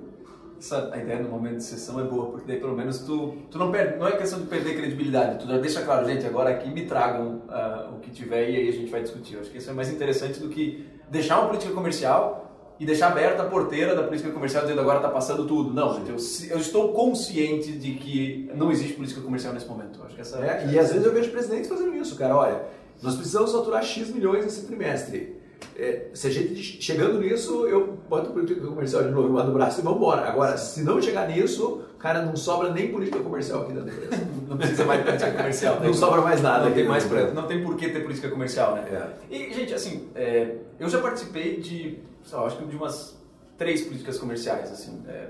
essa, 0.58 0.90
a 0.92 0.98
ideia 0.98 1.22
do 1.22 1.28
momento 1.28 1.56
de 1.56 1.64
sessão 1.64 2.00
é 2.00 2.04
boa, 2.04 2.30
porque 2.30 2.44
daí 2.46 2.58
pelo 2.58 2.74
menos 2.74 3.00
tu, 3.00 3.36
tu 3.50 3.58
não 3.58 3.70
perde, 3.70 3.98
não 3.98 4.06
é 4.06 4.12
questão 4.12 4.40
de 4.40 4.46
perder 4.46 4.76
credibilidade, 4.76 5.44
tu 5.44 5.48
já 5.48 5.58
deixa 5.58 5.82
claro, 5.82 6.06
gente, 6.06 6.26
agora 6.26 6.50
aqui 6.50 6.70
me 6.70 6.86
tragam 6.86 7.42
uh, 7.48 7.94
o 7.94 8.00
que 8.00 8.10
tiver 8.10 8.50
e 8.50 8.56
aí 8.56 8.68
a 8.68 8.72
gente 8.72 8.90
vai 8.90 9.02
discutir. 9.02 9.34
Eu 9.34 9.40
acho 9.40 9.50
que 9.50 9.58
isso 9.58 9.70
é 9.70 9.72
mais 9.72 9.90
interessante 9.90 10.40
do 10.40 10.48
que 10.48 10.86
deixar 11.10 11.40
uma 11.40 11.48
política 11.48 11.72
comercial 11.72 12.45
e 12.78 12.86
deixar 12.86 13.08
aberta 13.08 13.42
a 13.42 13.46
porteira 13.46 13.94
da 13.94 14.02
política 14.02 14.30
comercial 14.30 14.62
dizendo 14.62 14.80
agora 14.80 14.98
está 14.98 15.08
passando 15.08 15.46
tudo. 15.46 15.72
Não, 15.72 15.94
gente, 15.94 16.10
eu, 16.10 16.16
eu, 16.50 16.58
estou 16.58 16.92
consciente 16.92 17.72
de 17.72 17.94
que 17.94 18.50
não 18.54 18.70
existe 18.70 18.94
política 18.94 19.20
comercial 19.20 19.52
nesse 19.52 19.66
momento. 19.66 20.02
Acho 20.04 20.14
que 20.14 20.20
essa 20.20 20.38
é, 20.38 20.64
é 20.64 20.72
e 20.72 20.78
às 20.78 20.92
vezes 20.92 21.06
eu 21.06 21.12
vejo 21.12 21.30
presidentes 21.30 21.68
fazendo 21.68 21.94
isso, 21.94 22.16
cara. 22.16 22.36
Olha, 22.36 22.62
nós 23.02 23.14
precisamos 23.14 23.52
faturar 23.52 23.82
X 23.82 24.10
milhões 24.10 24.44
esse 24.44 24.66
trimestre 24.66 25.36
é, 25.78 26.06
se 26.14 26.26
a 26.26 26.30
gente 26.30 26.82
chegando 26.82 27.20
nisso, 27.20 27.66
eu 27.66 27.98
boto 28.08 28.30
política 28.30 28.66
comercial 28.66 29.02
de 29.02 29.10
novo 29.10 29.42
do 29.42 29.52
braço 29.52 29.80
e 29.80 29.82
vamos 29.82 29.98
embora. 29.98 30.22
Agora, 30.22 30.56
se 30.56 30.82
não 30.82 31.00
chegar 31.00 31.28
nisso, 31.28 31.82
cara, 31.98 32.22
não 32.22 32.34
sobra 32.34 32.72
nem 32.72 32.90
política 32.90 33.18
comercial 33.20 33.62
aqui 33.62 33.72
dentro 33.74 33.90
da 33.90 33.92
empresa. 33.92 34.28
não 34.48 34.56
precisa 34.56 34.84
mais 34.84 35.04
política 35.04 35.32
comercial. 35.32 35.80
Não, 35.80 35.94
sobra 35.94 36.20
mais 36.22 36.40
nada. 36.40 36.66
Não 36.66 36.74
tem, 36.74 36.86
mais 36.86 37.04
pra, 37.04 37.30
não 37.30 37.46
tem 37.46 37.62
por 37.62 37.76
que 37.76 37.90
ter 37.90 38.00
política 38.00 38.30
comercial, 38.30 38.74
né? 38.74 38.84
É. 38.90 39.34
E, 39.34 39.52
gente, 39.52 39.74
assim, 39.74 40.08
é, 40.14 40.54
eu 40.80 40.88
já 40.88 40.98
participei 40.98 41.58
de, 41.58 41.98
lá, 42.34 42.46
acho 42.46 42.56
que 42.56 42.66
de 42.66 42.76
umas 42.76 43.16
três 43.56 43.82
políticas 43.82 44.18
comerciais, 44.18 44.70
assim. 44.72 45.02
É, 45.06 45.28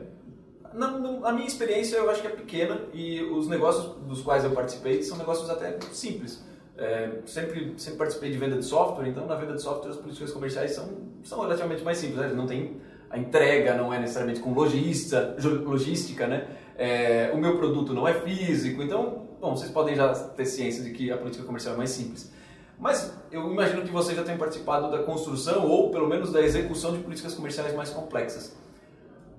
na, 0.72 0.90
na, 0.90 1.32
minha 1.32 1.46
experiência, 1.46 1.96
eu 1.96 2.10
acho 2.10 2.20
que 2.20 2.26
é 2.26 2.30
pequena 2.30 2.80
e 2.92 3.22
os 3.22 3.48
negócios 3.48 3.96
dos 4.06 4.20
quais 4.22 4.44
eu 4.44 4.50
participei 4.50 5.02
são 5.02 5.16
negócios 5.16 5.48
até 5.48 5.78
simples. 5.92 6.44
É, 6.76 7.20
sempre, 7.24 7.74
sempre 7.78 7.98
participei 7.98 8.30
de 8.30 8.36
venda 8.36 8.56
de 8.56 8.64
software, 8.64 9.08
então 9.08 9.26
na 9.26 9.34
venda 9.34 9.54
de 9.54 9.62
software 9.62 9.90
as 9.90 9.96
políticas 9.96 10.30
comerciais 10.30 10.72
são, 10.72 10.90
são 11.24 11.40
relativamente 11.40 11.82
mais 11.82 11.96
simples. 11.96 12.18
Né? 12.18 12.28
Não 12.34 12.46
tem 12.46 12.78
a 13.08 13.18
entrega, 13.18 13.74
não 13.74 13.92
é 13.92 13.98
necessariamente 13.98 14.40
com 14.40 14.52
logista, 14.52 15.36
logística, 15.64 16.26
né? 16.26 16.46
É, 16.76 17.30
o 17.32 17.38
meu 17.38 17.56
produto 17.56 17.94
não 17.94 18.06
é 18.06 18.12
físico, 18.12 18.82
então, 18.82 19.28
bom, 19.40 19.56
vocês 19.56 19.70
podem 19.70 19.94
já 19.94 20.12
ter 20.12 20.44
ciência 20.44 20.84
de 20.84 20.90
que 20.90 21.10
a 21.10 21.16
política 21.16 21.44
comercial 21.44 21.74
é 21.74 21.78
mais 21.78 21.90
simples. 21.90 22.30
Mas 22.78 23.12
eu 23.30 23.50
imagino 23.50 23.82
que 23.82 23.90
vocês 23.90 24.16
já 24.16 24.22
tenham 24.22 24.38
participado 24.38 24.90
da 24.90 25.02
construção 25.02 25.66
ou 25.66 25.90
pelo 25.90 26.08
menos 26.08 26.30
da 26.30 26.42
execução 26.42 26.92
de 26.92 26.98
políticas 26.98 27.34
comerciais 27.34 27.74
mais 27.74 27.90
complexas. 27.90 28.54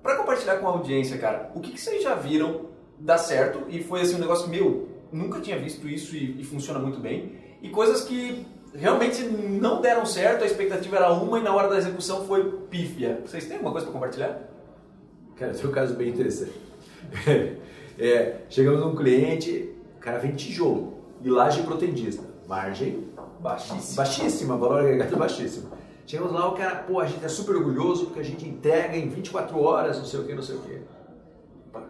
Para 0.02 0.16
compartilhar 0.16 0.56
com 0.56 0.66
a 0.66 0.70
audiência, 0.70 1.18
cara, 1.18 1.50
o 1.54 1.60
que, 1.60 1.72
que 1.72 1.80
vocês 1.80 2.02
já 2.02 2.14
viram 2.14 2.66
dar 2.98 3.18
certo 3.18 3.64
e 3.68 3.82
foi 3.82 4.00
assim 4.00 4.16
um 4.16 4.18
negócio 4.18 4.48
meu 4.48 4.88
nunca 5.12 5.40
tinha 5.40 5.58
visto 5.58 5.88
isso 5.88 6.16
e, 6.16 6.40
e, 6.40 6.44
funciona 6.44 6.78
muito 6.78 6.98
bem. 6.98 7.32
E 7.62 7.68
coisas 7.68 8.02
que 8.02 8.46
realmente 8.74 9.22
não 9.22 9.80
deram 9.80 10.04
certo, 10.04 10.42
a 10.42 10.46
expectativa 10.46 10.96
era 10.96 11.12
uma 11.12 11.38
e 11.38 11.42
na 11.42 11.54
hora 11.54 11.68
da 11.68 11.78
execução 11.78 12.26
foi 12.26 12.44
pífia. 12.70 13.20
Vocês 13.24 13.46
têm 13.46 13.54
alguma 13.54 13.72
coisa 13.72 13.86
para 13.86 13.94
compartilhar? 13.94 14.38
Cara, 15.36 15.54
tem 15.54 15.66
um 15.66 15.72
caso 15.72 15.94
bem 15.94 16.08
interessante. 16.08 16.52
É, 18.00 18.42
chegamos 18.48 18.78
num 18.78 18.94
cliente, 18.94 19.74
o 19.96 19.98
cara 19.98 20.18
vem 20.18 20.30
tijolo 20.30 20.98
e 21.20 21.28
laje 21.28 21.64
protendista. 21.64 22.22
Margem 22.46 23.08
baixíssima, 23.40 23.96
baixíssima 23.96 24.56
valor 24.56 24.80
agregado 24.80 25.16
baixíssimo. 25.16 25.70
Chegamos 26.06 26.32
lá, 26.32 26.48
o 26.48 26.52
cara, 26.52 26.76
pô, 26.76 27.00
a 27.00 27.06
gente 27.06 27.24
é 27.24 27.28
super 27.28 27.56
orgulhoso 27.56 28.06
porque 28.06 28.20
a 28.20 28.24
gente 28.24 28.48
entrega 28.48 28.96
em 28.96 29.08
24 29.08 29.60
horas, 29.60 29.98
não 29.98 30.04
sei 30.06 30.20
o 30.20 30.24
que, 30.24 30.34
não 30.34 30.42
sei 30.42 30.56
o 30.56 30.60
que. 30.60 30.80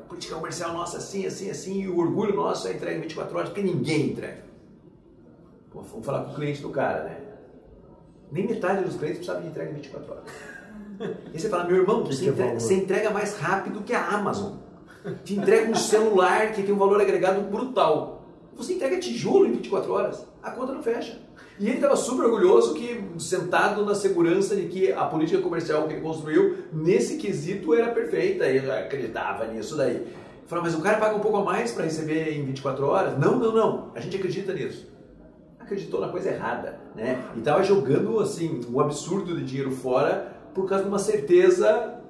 Política 0.08 0.34
comercial 0.34 0.72
nossa 0.72 0.98
assim, 0.98 1.24
assim, 1.24 1.48
assim, 1.50 1.82
e 1.82 1.88
o 1.88 1.98
orgulho 1.98 2.34
nosso 2.34 2.66
é 2.66 2.72
entrega 2.72 2.98
em 2.98 3.00
24 3.02 3.36
horas 3.36 3.50
porque 3.50 3.62
ninguém 3.62 4.10
entrega. 4.10 4.44
Pô, 5.70 5.82
vamos 5.82 6.04
falar 6.04 6.24
com 6.24 6.32
o 6.32 6.34
cliente 6.34 6.60
do 6.60 6.70
cara, 6.70 7.04
né? 7.04 7.20
Nem 8.32 8.46
metade 8.46 8.84
dos 8.84 8.96
clientes 8.96 9.18
precisava 9.18 9.40
de 9.42 9.48
entrega 9.48 9.70
em 9.70 9.74
24 9.74 10.12
horas. 10.12 10.24
E 11.32 11.38
você 11.38 11.48
fala, 11.48 11.64
meu 11.64 11.76
irmão, 11.76 12.04
você, 12.04 12.26
é 12.26 12.28
entrega, 12.30 12.58
você 12.58 12.74
entrega 12.74 13.10
mais 13.10 13.38
rápido 13.38 13.82
que 13.82 13.94
a 13.94 14.04
Amazon. 14.04 14.54
Te 15.24 15.36
entrega 15.36 15.70
um 15.70 15.76
celular 15.76 16.52
que 16.52 16.62
tem 16.62 16.74
um 16.74 16.78
valor 16.78 17.00
agregado 17.00 17.40
brutal. 17.42 18.26
Você 18.56 18.74
entrega 18.74 18.98
tijolo 18.98 19.46
em 19.46 19.52
24 19.52 19.92
horas, 19.92 20.26
a 20.42 20.50
conta 20.50 20.72
não 20.72 20.82
fecha. 20.82 21.27
E 21.58 21.66
ele 21.66 21.76
estava 21.76 21.96
super 21.96 22.24
orgulhoso 22.24 22.74
que, 22.74 23.04
sentado 23.18 23.84
na 23.84 23.94
segurança 23.94 24.54
de 24.54 24.66
que 24.66 24.92
a 24.92 25.04
política 25.04 25.42
comercial 25.42 25.86
que 25.86 25.94
ele 25.94 26.00
construiu, 26.00 26.58
nesse 26.72 27.16
quesito, 27.16 27.74
era 27.74 27.90
perfeita. 27.90 28.46
Ele 28.46 28.70
acreditava 28.70 29.46
nisso 29.46 29.76
daí. 29.76 30.06
Falou, 30.46 30.64
mas 30.64 30.74
o 30.74 30.80
cara 30.80 30.98
paga 30.98 31.16
um 31.16 31.20
pouco 31.20 31.38
a 31.38 31.44
mais 31.44 31.72
para 31.72 31.84
receber 31.84 32.32
em 32.32 32.44
24 32.44 32.86
horas? 32.86 33.18
Não, 33.18 33.38
não, 33.38 33.52
não. 33.52 33.92
A 33.94 34.00
gente 34.00 34.16
acredita 34.16 34.52
nisso 34.52 34.98
acreditou 35.68 36.00
na 36.00 36.08
coisa 36.08 36.30
errada, 36.30 36.80
né? 36.96 37.22
E 37.36 37.40
tava 37.40 37.62
jogando 37.62 38.18
assim 38.20 38.60
um 38.72 38.80
absurdo 38.80 39.36
de 39.36 39.44
dinheiro 39.44 39.70
fora 39.70 40.32
por 40.54 40.66
causa 40.66 40.84
de 40.84 40.88
uma 40.88 40.98
certeza 40.98 42.00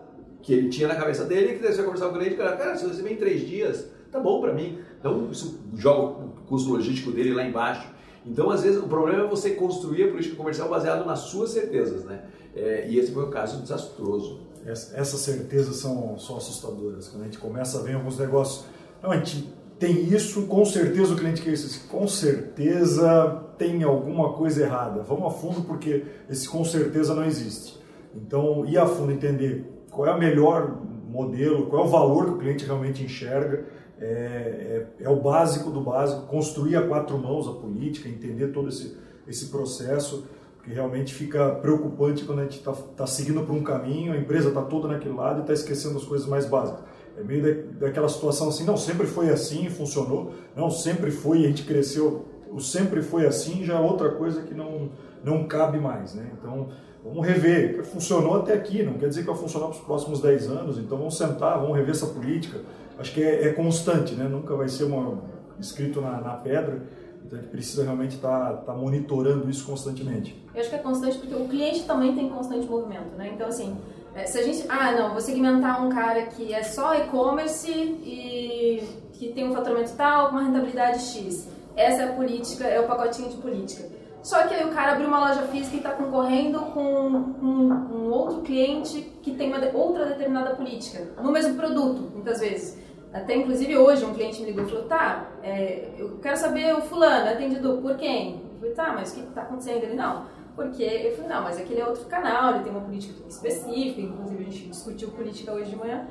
que 0.41 0.53
ele 0.55 0.69
tinha 0.69 0.87
na 0.87 0.95
cabeça 0.95 1.25
dele 1.25 1.59
que 1.59 1.67
você 1.67 1.83
conversar 1.83 2.09
com 2.09 2.15
o 2.15 2.19
cliente, 2.19 2.37
cara, 2.37 2.57
cara, 2.57 2.77
se 2.77 2.85
eu 2.85 2.91
receber 2.91 3.13
em 3.13 3.17
três 3.17 3.47
dias, 3.47 3.91
tá 4.13 4.21
bom 4.21 4.41
para 4.41 4.53
mim. 4.53 4.79
Então 4.99 5.29
isso 5.31 5.61
joga 5.75 6.25
o 6.25 6.29
custo 6.47 6.71
logístico 6.71 7.11
dele 7.11 7.35
lá 7.35 7.45
embaixo. 7.45 7.89
Então 8.29 8.51
às 8.51 8.63
vezes 8.63 8.79
o 8.83 8.87
problema 8.87 9.25
é 9.25 9.27
você 9.27 9.51
construir 9.51 10.05
a 10.05 10.09
política 10.09 10.37
comercial 10.37 10.69
baseado 10.69 11.07
nas 11.07 11.21
suas 11.21 11.51
certezas, 11.51 12.05
né? 12.05 12.23
É, 12.55 12.87
e 12.89 12.99
esse 12.99 13.11
foi 13.13 13.25
um 13.25 13.31
caso 13.31 13.63
desastroso. 13.63 14.41
Ess- 14.67 14.93
Essas 14.95 15.21
certezas 15.21 15.77
são, 15.77 16.19
são 16.19 16.37
assustadoras. 16.37 17.09
Quando 17.09 17.23
a 17.23 17.25
gente 17.27 17.39
começa 17.39 17.79
a 17.79 17.83
ver 17.83 17.95
alguns 17.95 18.19
negócios. 18.19 18.65
Não, 19.03 19.11
a 19.13 19.17
gente 19.17 19.49
tem 19.79 20.05
isso, 20.13 20.43
com 20.47 20.65
certeza 20.65 21.15
o 21.15 21.17
cliente 21.17 21.41
quer 21.41 21.53
isso. 21.53 21.87
Com 21.89 22.07
certeza 22.09 23.45
tem 23.57 23.83
alguma 23.83 24.33
coisa 24.33 24.63
errada. 24.63 25.03
Vamos 25.03 25.27
a 25.27 25.31
fundo 25.31 25.63
porque 25.63 26.05
esse 26.29 26.49
com 26.49 26.65
certeza 26.65 27.15
não 27.15 27.25
existe. 27.25 27.79
Então, 28.15 28.65
ir 28.67 28.79
a 28.79 28.87
fundo, 28.87 29.13
entender 29.13 29.65
qual 29.91 30.09
é 30.09 30.15
o 30.15 30.19
melhor 30.19 30.79
modelo, 31.09 31.67
qual 31.67 31.85
é 31.85 31.87
o 31.87 31.91
valor 31.91 32.27
que 32.27 32.31
o 32.33 32.39
cliente 32.39 32.65
realmente 32.65 33.03
enxerga, 33.03 33.65
é, 34.01 34.87
é- 35.01 35.05
é 35.05 35.09
o 35.09 35.17
básico 35.17 35.71
do 35.71 35.81
básico. 35.81 36.27
Construir 36.27 36.77
a 36.77 36.87
quatro 36.87 37.19
mãos 37.19 37.49
a 37.49 37.53
política, 37.53 38.09
entender 38.09 38.49
todo 38.49 38.69
esse, 38.69 38.97
esse 39.27 39.47
processo 39.47 40.25
porque 40.69 40.75
realmente 40.75 41.15
fica 41.15 41.51
preocupante 41.63 42.25
quando 42.25 42.41
a 42.41 42.43
gente 42.43 42.59
está 42.59 43.07
seguindo 43.07 43.43
por 43.43 43.55
um 43.55 43.63
caminho, 43.63 44.13
a 44.13 44.19
empresa 44.19 44.49
está 44.49 44.61
toda 44.61 44.87
naquele 44.87 45.15
lado 45.15 45.39
e 45.39 45.41
está 45.41 45.55
esquecendo 45.55 45.97
as 45.97 46.05
coisas 46.05 46.27
mais 46.27 46.45
básicas. 46.45 46.85
É 47.17 47.25
meio 47.25 47.43
da, 47.43 47.87
daquela 47.87 48.09
situação 48.09 48.49
assim, 48.49 48.65
não, 48.65 48.77
sempre 48.77 49.07
foi 49.07 49.31
assim, 49.31 49.71
funcionou, 49.71 50.33
não, 50.55 50.71
sempre 50.71 51.11
foi, 51.11 51.39
a 51.45 51.49
gente 51.49 51.65
cresceu, 51.65 52.27
o 52.53 52.61
sempre 52.61 53.01
foi 53.01 53.27
assim 53.27 53.65
já 53.65 53.77
é 53.77 53.81
outra 53.81 54.11
coisa 54.11 54.43
que 54.43 54.53
não, 54.53 54.91
não 55.25 55.47
cabe 55.49 55.79
mais, 55.79 56.15
né? 56.15 56.31
Então, 56.39 56.69
vamos 57.09 57.27
rever, 57.27 57.85
funcionou 57.85 58.37
até 58.37 58.53
aqui, 58.53 58.83
não 58.83 58.95
quer 58.95 59.09
dizer 59.09 59.23
que 59.23 59.27
vai 59.27 59.37
funcionar 59.37 59.67
para 59.67 59.77
os 59.77 59.83
próximos 59.83 60.21
10 60.21 60.49
anos, 60.49 60.79
então 60.79 60.99
vamos 60.99 61.17
sentar, 61.17 61.59
vamos 61.61 61.77
rever 61.77 61.91
essa 61.91 62.07
política. 62.07 62.61
Acho 62.99 63.13
que 63.13 63.23
é, 63.23 63.49
é 63.49 63.53
constante, 63.53 64.15
né? 64.15 64.25
Nunca 64.29 64.55
vai 64.57 64.69
ser 64.69 64.85
uma, 64.85 65.19
escrito 65.61 66.01
na, 66.01 66.21
na 66.21 66.35
pedra, 66.35 66.83
então 67.25 67.39
a 67.39 67.43
gente 67.43 67.51
precisa 67.51 67.85
realmente 67.85 68.17
estar 68.17 68.53
tá, 68.59 68.73
monitorando 68.75 69.49
isso 69.51 69.67
constantemente. 69.67 70.37
Eu 70.55 70.61
acho 70.61 70.71
que 70.71 70.77
é 70.77 70.79
constante 70.79 71.19
porque 71.19 71.35
o 71.35 71.47
cliente 71.49 71.85
também 71.85 72.15
tem 72.15 72.29
constante 72.29 72.67
movimento, 72.67 73.17
né? 73.17 73.31
Então, 73.35 73.49
assim, 73.49 73.77
é, 74.15 74.25
se 74.25 74.39
a 74.39 74.43
gente... 74.43 74.65
Ah, 74.69 74.93
não, 74.93 75.11
vou 75.11 75.21
segmentar 75.21 75.85
um 75.85 75.89
cara 75.91 76.23
que 76.27 76.53
é 76.53 76.63
só 76.63 76.95
e-commerce 76.95 77.71
e 77.71 78.83
que 79.13 79.33
tem 79.33 79.49
um 79.49 79.53
faturamento 79.53 79.93
tal, 79.97 80.29
com 80.29 80.37
uma 80.37 80.45
rentabilidade 80.45 81.01
X. 81.01 81.49
Essa 81.77 82.03
é 82.03 82.09
a 82.09 82.13
política, 82.13 82.65
é 82.65 82.81
o 82.81 82.87
pacotinho 82.87 83.29
de 83.29 83.37
política. 83.37 83.98
Só 84.29 84.47
que 84.47 84.53
aí 84.53 84.63
o 84.63 84.75
cara 84.75 84.93
abriu 84.93 85.09
uma 85.09 85.21
loja 85.21 85.41
física 85.45 85.77
e 85.77 85.79
está 85.79 85.93
concorrendo 85.93 86.61
com 86.61 86.83
um, 86.83 87.73
um 87.95 88.11
outro 88.11 88.43
cliente 88.43 89.01
que 89.23 89.33
tem 89.33 89.49
uma 89.51 89.59
outra 89.73 90.05
determinada 90.05 90.55
política, 90.55 91.03
no 91.23 91.33
mesmo 91.33 91.55
produto, 91.55 92.13
muitas 92.13 92.39
vezes. 92.39 92.79
Até 93.11 93.37
inclusive 93.37 93.79
hoje 93.79 94.05
um 94.05 94.13
cliente 94.13 94.43
me 94.43 94.49
ligou 94.49 94.65
e 94.65 94.69
falou, 94.69 94.85
tá, 94.85 95.31
é, 95.43 95.93
eu 95.97 96.19
quero 96.19 96.37
saber 96.37 96.77
o 96.77 96.83
fulano, 96.83 97.27
é 97.27 97.33
atendido 97.33 97.79
por 97.81 97.97
quem? 97.97 98.43
Eu 98.53 98.59
falei, 98.59 98.75
tá, 98.75 98.93
mas 98.93 99.13
o 99.13 99.15
que 99.15 99.21
está 99.21 99.41
acontecendo? 99.41 99.83
Ele, 99.85 99.95
não, 99.95 100.27
porque 100.55 100.83
eu 100.83 101.17
falei, 101.17 101.31
não, 101.31 101.43
mas 101.45 101.59
aquele 101.59 101.81
é 101.81 101.87
outro 101.87 102.05
canal, 102.05 102.57
ele 102.57 102.65
tem 102.65 102.71
uma 102.71 102.83
política 102.83 103.27
específica, 103.27 104.03
inclusive 104.03 104.43
a 104.43 104.45
gente 104.45 104.69
discutiu 104.69 105.09
política 105.09 105.55
hoje 105.55 105.71
de 105.71 105.77
manhã. 105.77 106.07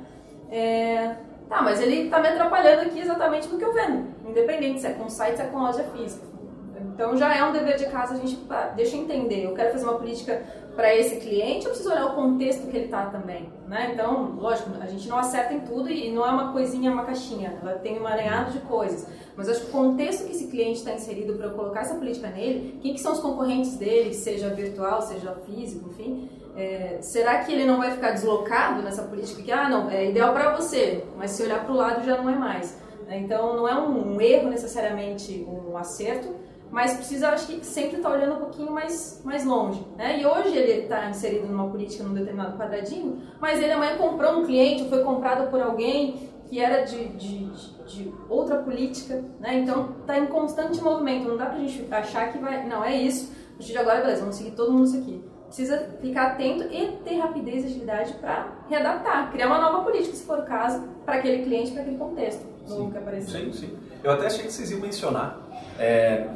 É, 0.50 1.14
tá, 1.48 1.62
mas 1.62 1.80
ele 1.80 2.06
está 2.06 2.18
me 2.18 2.26
atrapalhando 2.26 2.82
aqui 2.82 2.98
exatamente 2.98 3.46
no 3.46 3.56
que 3.56 3.64
eu 3.64 3.72
vendo, 3.72 4.08
independente 4.28 4.80
se 4.80 4.88
é 4.88 4.92
com 4.94 5.08
site, 5.08 5.36
se 5.36 5.42
é 5.42 5.46
com 5.46 5.58
loja 5.58 5.84
física. 5.84 6.26
Então 6.98 7.16
já 7.16 7.32
é 7.32 7.44
um 7.44 7.52
dever 7.52 7.76
de 7.76 7.86
casa 7.86 8.14
a 8.14 8.16
gente, 8.16 8.36
ah, 8.50 8.72
deixa 8.74 8.96
entender, 8.96 9.44
eu 9.44 9.54
quero 9.54 9.70
fazer 9.70 9.84
uma 9.84 9.98
política 9.98 10.42
para 10.74 10.92
esse 10.96 11.20
cliente, 11.20 11.64
eu 11.64 11.70
preciso 11.70 11.92
olhar 11.92 12.06
o 12.06 12.16
contexto 12.16 12.66
que 12.66 12.76
ele 12.76 12.86
está 12.86 13.06
também, 13.06 13.48
né? 13.68 13.92
Então, 13.94 14.34
lógico, 14.36 14.70
a 14.80 14.86
gente 14.86 15.08
não 15.08 15.16
acerta 15.16 15.54
em 15.54 15.60
tudo 15.60 15.88
e 15.88 16.10
não 16.10 16.26
é 16.26 16.30
uma 16.30 16.52
coisinha, 16.52 16.90
uma 16.90 17.04
caixinha, 17.04 17.56
ela 17.62 17.74
tem 17.74 18.00
um 18.00 18.06
aranhado 18.06 18.50
de 18.50 18.58
coisas. 18.60 19.06
Mas 19.36 19.48
acho 19.48 19.60
que 19.60 19.68
o 19.68 19.70
contexto 19.70 20.26
que 20.26 20.32
esse 20.32 20.48
cliente 20.48 20.80
está 20.80 20.92
inserido 20.92 21.34
para 21.34 21.46
eu 21.46 21.52
colocar 21.52 21.82
essa 21.82 21.94
política 21.94 22.30
nele, 22.30 22.80
quem 22.82 22.94
que 22.94 23.00
são 23.00 23.12
os 23.12 23.20
concorrentes 23.20 23.76
dele, 23.76 24.12
seja 24.12 24.50
virtual, 24.50 25.00
seja 25.00 25.36
físico, 25.46 25.90
enfim, 25.90 26.28
é, 26.56 26.98
será 27.00 27.44
que 27.44 27.52
ele 27.52 27.64
não 27.64 27.78
vai 27.78 27.92
ficar 27.92 28.10
deslocado 28.10 28.82
nessa 28.82 29.02
política 29.04 29.40
que, 29.40 29.52
ah, 29.52 29.68
não, 29.68 29.88
é 29.88 30.10
ideal 30.10 30.32
para 30.32 30.56
você, 30.56 31.04
mas 31.16 31.30
se 31.30 31.44
olhar 31.44 31.64
para 31.64 31.72
o 31.72 31.76
lado 31.76 32.04
já 32.04 32.20
não 32.20 32.28
é 32.28 32.34
mais. 32.34 32.76
né? 33.06 33.18
Então, 33.18 33.56
não 33.56 33.68
é 33.68 33.80
um 33.80 34.20
erro 34.20 34.50
necessariamente 34.50 35.46
um 35.48 35.76
acerto, 35.76 36.47
mas 36.70 36.94
precisa, 36.94 37.30
acho 37.30 37.46
que 37.46 37.64
sempre 37.64 37.96
estar 37.96 38.10
olhando 38.10 38.34
um 38.34 38.40
pouquinho 38.40 38.70
mais, 38.70 39.22
mais 39.24 39.44
longe. 39.44 39.84
Né? 39.96 40.20
E 40.20 40.26
hoje 40.26 40.56
ele 40.56 40.82
está 40.82 41.08
inserido 41.08 41.46
numa 41.46 41.68
política 41.68 42.04
num 42.04 42.14
determinado 42.14 42.56
quadradinho, 42.58 43.22
mas 43.40 43.60
ele 43.60 43.72
amanhã 43.72 43.96
comprou 43.96 44.40
um 44.40 44.44
cliente, 44.44 44.82
ou 44.82 44.88
foi 44.88 45.02
comprado 45.02 45.50
por 45.50 45.60
alguém 45.60 46.28
que 46.48 46.58
era 46.60 46.82
de, 46.82 47.08
de, 47.08 47.50
de 47.86 48.12
outra 48.28 48.58
política, 48.58 49.22
né? 49.38 49.58
então 49.58 49.96
está 50.00 50.18
em 50.18 50.26
constante 50.26 50.82
movimento, 50.82 51.28
não 51.28 51.36
dá 51.36 51.46
pra 51.46 51.58
gente 51.58 51.86
achar 51.90 52.32
que 52.32 52.38
vai, 52.38 52.66
não, 52.66 52.82
é 52.82 52.94
isso, 52.94 53.32
a 53.52 53.56
partir 53.56 53.72
de 53.72 53.78
agora, 53.78 54.00
beleza, 54.00 54.20
vamos 54.20 54.36
seguir 54.36 54.52
todo 54.52 54.72
mundo 54.72 54.86
isso 54.86 54.98
aqui. 54.98 55.22
Precisa 55.46 55.96
ficar 56.00 56.32
atento 56.32 56.64
e 56.64 56.98
ter 57.04 57.16
rapidez 57.16 57.64
e 57.64 57.66
agilidade 57.66 58.14
para 58.14 58.52
readaptar, 58.68 59.30
criar 59.32 59.46
uma 59.46 59.58
nova 59.58 59.82
política, 59.82 60.14
se 60.14 60.24
for 60.24 60.40
o 60.40 60.44
caso, 60.44 60.86
para 61.04 61.16
aquele 61.16 61.42
cliente, 61.42 61.72
para 61.72 61.82
aquele 61.82 61.96
contexto 61.96 62.46
novo 62.68 62.90
que 62.90 62.98
apareceu. 62.98 63.40
Sim, 63.40 63.52
sim. 63.52 63.78
Eu 64.02 64.12
até 64.12 64.26
achei 64.26 64.44
que 64.44 64.52
vocês 64.52 64.70
iam 64.70 64.80
mencionar, 64.80 65.38
é, 65.78 66.28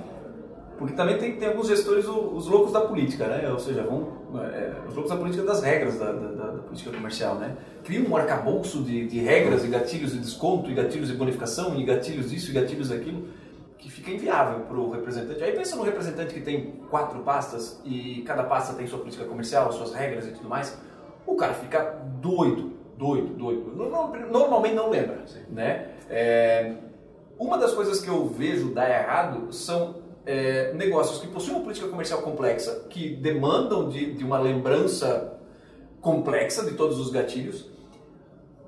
porque 0.79 0.95
também 0.95 1.19
tem, 1.19 1.37
tem 1.37 1.49
alguns 1.49 1.69
gestores, 1.69 2.07
os 2.09 2.47
loucos 2.47 2.73
da 2.73 2.81
política, 2.81 3.27
né? 3.27 3.49
Ou 3.51 3.59
seja, 3.59 3.83
vão, 3.83 4.09
é, 4.43 4.73
os 4.89 4.95
loucos 4.95 5.11
da 5.13 5.17
política 5.17 5.45
das 5.45 5.63
regras 5.63 5.99
da, 5.99 6.11
da- 6.13 6.31
da- 6.33 6.47
da 6.53 6.63
política 6.63 6.91
comercial, 6.91 7.37
né? 7.37 7.57
Cria 7.85 8.07
um 8.09 8.17
arcabouço 8.17 8.83
de, 8.83 9.07
de 9.07 9.19
regras 9.21 9.65
e 9.65 9.69
gatilhos 9.69 10.13
de 10.13 10.19
desconto, 10.19 10.71
e 10.71 10.75
gatilhos 10.75 11.09
de 11.09 11.15
bonificação, 11.15 11.79
e 11.79 11.85
gatilhos 11.85 12.31
disso 12.31 12.51
e 12.51 12.55
gatilhos 12.55 12.89
daquilo, 12.89 13.29
que 13.79 13.91
fica 13.91 14.11
inviável 14.11 14.61
para 14.61 14.77
o 14.79 14.91
representante. 14.91 15.43
Aí 15.43 15.53
pensa 15.53 15.77
no 15.77 15.83
representante 15.83 16.33
que 16.35 16.41
tem 16.41 16.73
quatro 16.91 17.21
pastas 17.21 17.81
e 17.85 18.23
cada 18.27 18.45
pasta 18.45 18.75
tem 18.75 18.87
sua 18.87 18.99
política 18.99 19.25
comercial, 19.25 19.73
suas 19.73 19.93
regras 19.93 20.27
e 20.27 20.31
tudo 20.33 20.49
mais. 20.49 20.79
O 21.27 21.35
cara 21.37 21.55
fica 21.55 21.81
doido, 22.21 22.73
doido, 22.97 23.35
doido. 23.35 23.73
Normal- 23.77 24.13
Normalmente 24.31 24.75
não 24.75 24.89
lembra, 24.91 25.25
né? 25.51 25.89
É, 26.09 26.75
uma 27.39 27.59
das 27.59 27.73
coisas 27.75 28.01
que 28.01 28.09
eu 28.09 28.27
vejo 28.29 28.73
dar 28.73 28.89
errado 28.89 29.53
são 29.53 30.02
é, 30.25 30.73
negócios 30.75 31.21
que 31.21 31.27
possuem 31.27 31.57
uma 31.57 31.63
política 31.63 31.89
comercial 31.89 32.23
complexa, 32.23 32.87
que 32.89 33.17
demandam 33.17 33.89
de, 33.89 34.15
de 34.15 34.25
uma 34.25 34.39
lembrança 34.39 35.39
complexa 36.01 36.65
de 36.65 36.73
todos 36.73 36.99
os 36.99 37.11
gatilhos, 37.11 37.71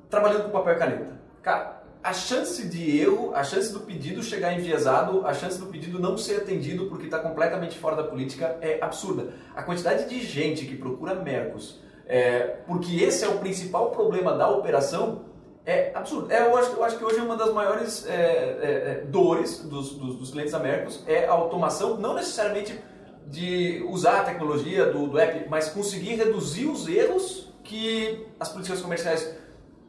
trabalhando 0.09 0.45
com 0.45 0.51
papel 0.51 0.75
e 0.75 0.79
caneta. 0.79 1.21
Cara, 1.43 1.83
a 2.03 2.13
chance 2.13 2.69
de 2.69 3.01
erro, 3.01 3.33
a 3.35 3.43
chance 3.43 3.73
do 3.73 3.81
pedido 3.81 4.23
chegar 4.23 4.53
enviesado, 4.53 5.27
a 5.27 5.33
chance 5.33 5.59
do 5.59 5.67
pedido 5.67 5.99
não 5.99 6.19
ser 6.19 6.37
atendido 6.37 6.87
porque 6.87 7.07
está 7.07 7.19
completamente 7.19 7.79
fora 7.79 7.97
da 7.97 8.05
política 8.05 8.59
é 8.61 8.79
absurda. 8.83 9.33
A 9.55 9.63
quantidade 9.63 10.09
de 10.09 10.21
gente 10.21 10.67
que 10.67 10.77
procura 10.77 11.15
Mercos, 11.15 11.81
é, 12.07 12.59
porque 12.67 13.03
esse 13.03 13.25
é 13.25 13.29
o 13.29 13.39
principal 13.39 13.91
problema 13.91 14.37
da 14.37 14.49
operação, 14.51 15.25
é 15.67 15.93
absurdo. 15.95 16.31
É, 16.31 16.43
eu, 16.43 16.57
acho, 16.57 16.73
eu 16.73 16.85
acho 16.85 16.99
que 16.99 17.05
hoje 17.05 17.19
é 17.19 17.23
uma 17.23 17.37
das 17.37 17.53
maiores 17.53 18.07
é, 18.07 18.13
é, 18.13 19.01
é, 19.03 19.05
dores 19.07 19.61
dos, 19.61 19.95
dos, 19.95 20.17
dos 20.17 20.31
clientes 20.31 20.53
da 20.53 20.59
Mercos 20.59 21.03
é 21.07 21.27
a 21.27 21.33
automação, 21.33 21.97
não 21.97 22.15
necessariamente 22.15 22.79
de 23.27 23.85
usar 23.89 24.21
a 24.21 24.25
tecnologia 24.25 24.87
do, 24.87 25.07
do 25.07 25.19
app, 25.19 25.47
mas 25.49 25.71
conseguir 25.71 26.17
reduzir 26.17 26.67
os 26.67 26.87
erros 26.87 27.53
que 27.63 28.27
as 28.39 28.51
políticas 28.51 28.83
comerciais 28.83 29.35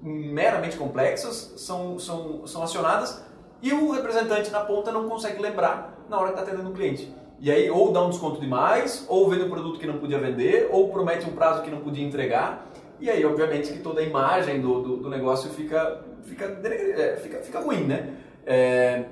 meramente 0.01 0.77
complexas 0.77 1.53
são, 1.57 1.99
são, 1.99 2.47
são 2.47 2.63
acionadas 2.63 3.23
e 3.61 3.73
o 3.73 3.91
representante 3.91 4.49
na 4.51 4.61
ponta 4.61 4.91
não 4.91 5.09
consegue 5.09 5.41
lembrar 5.41 6.05
na 6.07 6.17
hora 6.17 6.27
que 6.27 6.39
está 6.39 6.43
atendendo 6.43 6.69
o 6.69 6.73
cliente. 6.73 7.13
E 7.39 7.51
aí 7.51 7.69
ou 7.69 7.91
dá 7.91 8.01
um 8.01 8.09
desconto 8.09 8.39
demais, 8.39 9.05
ou 9.09 9.29
vende 9.29 9.43
um 9.43 9.49
produto 9.49 9.79
que 9.79 9.85
não 9.85 9.97
podia 9.97 10.19
vender, 10.19 10.69
ou 10.71 10.89
promete 10.89 11.27
um 11.29 11.33
prazo 11.33 11.63
que 11.63 11.69
não 11.69 11.81
podia 11.81 12.05
entregar. 12.05 12.65
E 12.99 13.10
aí, 13.10 13.25
obviamente, 13.25 13.71
que 13.73 13.79
toda 13.79 14.01
a 14.01 14.03
imagem 14.03 14.62
do, 14.62 14.81
do, 14.81 14.97
do 14.97 15.10
negócio 15.10 15.49
fica, 15.51 16.01
fica, 16.23 16.45
é, 16.45 17.17
fica, 17.17 17.39
fica 17.39 17.60
ruim, 17.60 17.84
né? 17.86 18.15
É, 18.45 19.05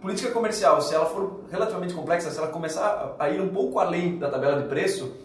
política 0.00 0.30
comercial, 0.30 0.80
se 0.80 0.94
ela 0.94 1.06
for 1.06 1.44
relativamente 1.50 1.94
complexa, 1.94 2.30
se 2.30 2.38
ela 2.38 2.48
começar 2.48 3.16
a 3.18 3.30
ir 3.30 3.40
um 3.40 3.48
pouco 3.48 3.78
além 3.78 4.18
da 4.18 4.30
tabela 4.30 4.62
de 4.62 4.68
preço, 4.68 5.16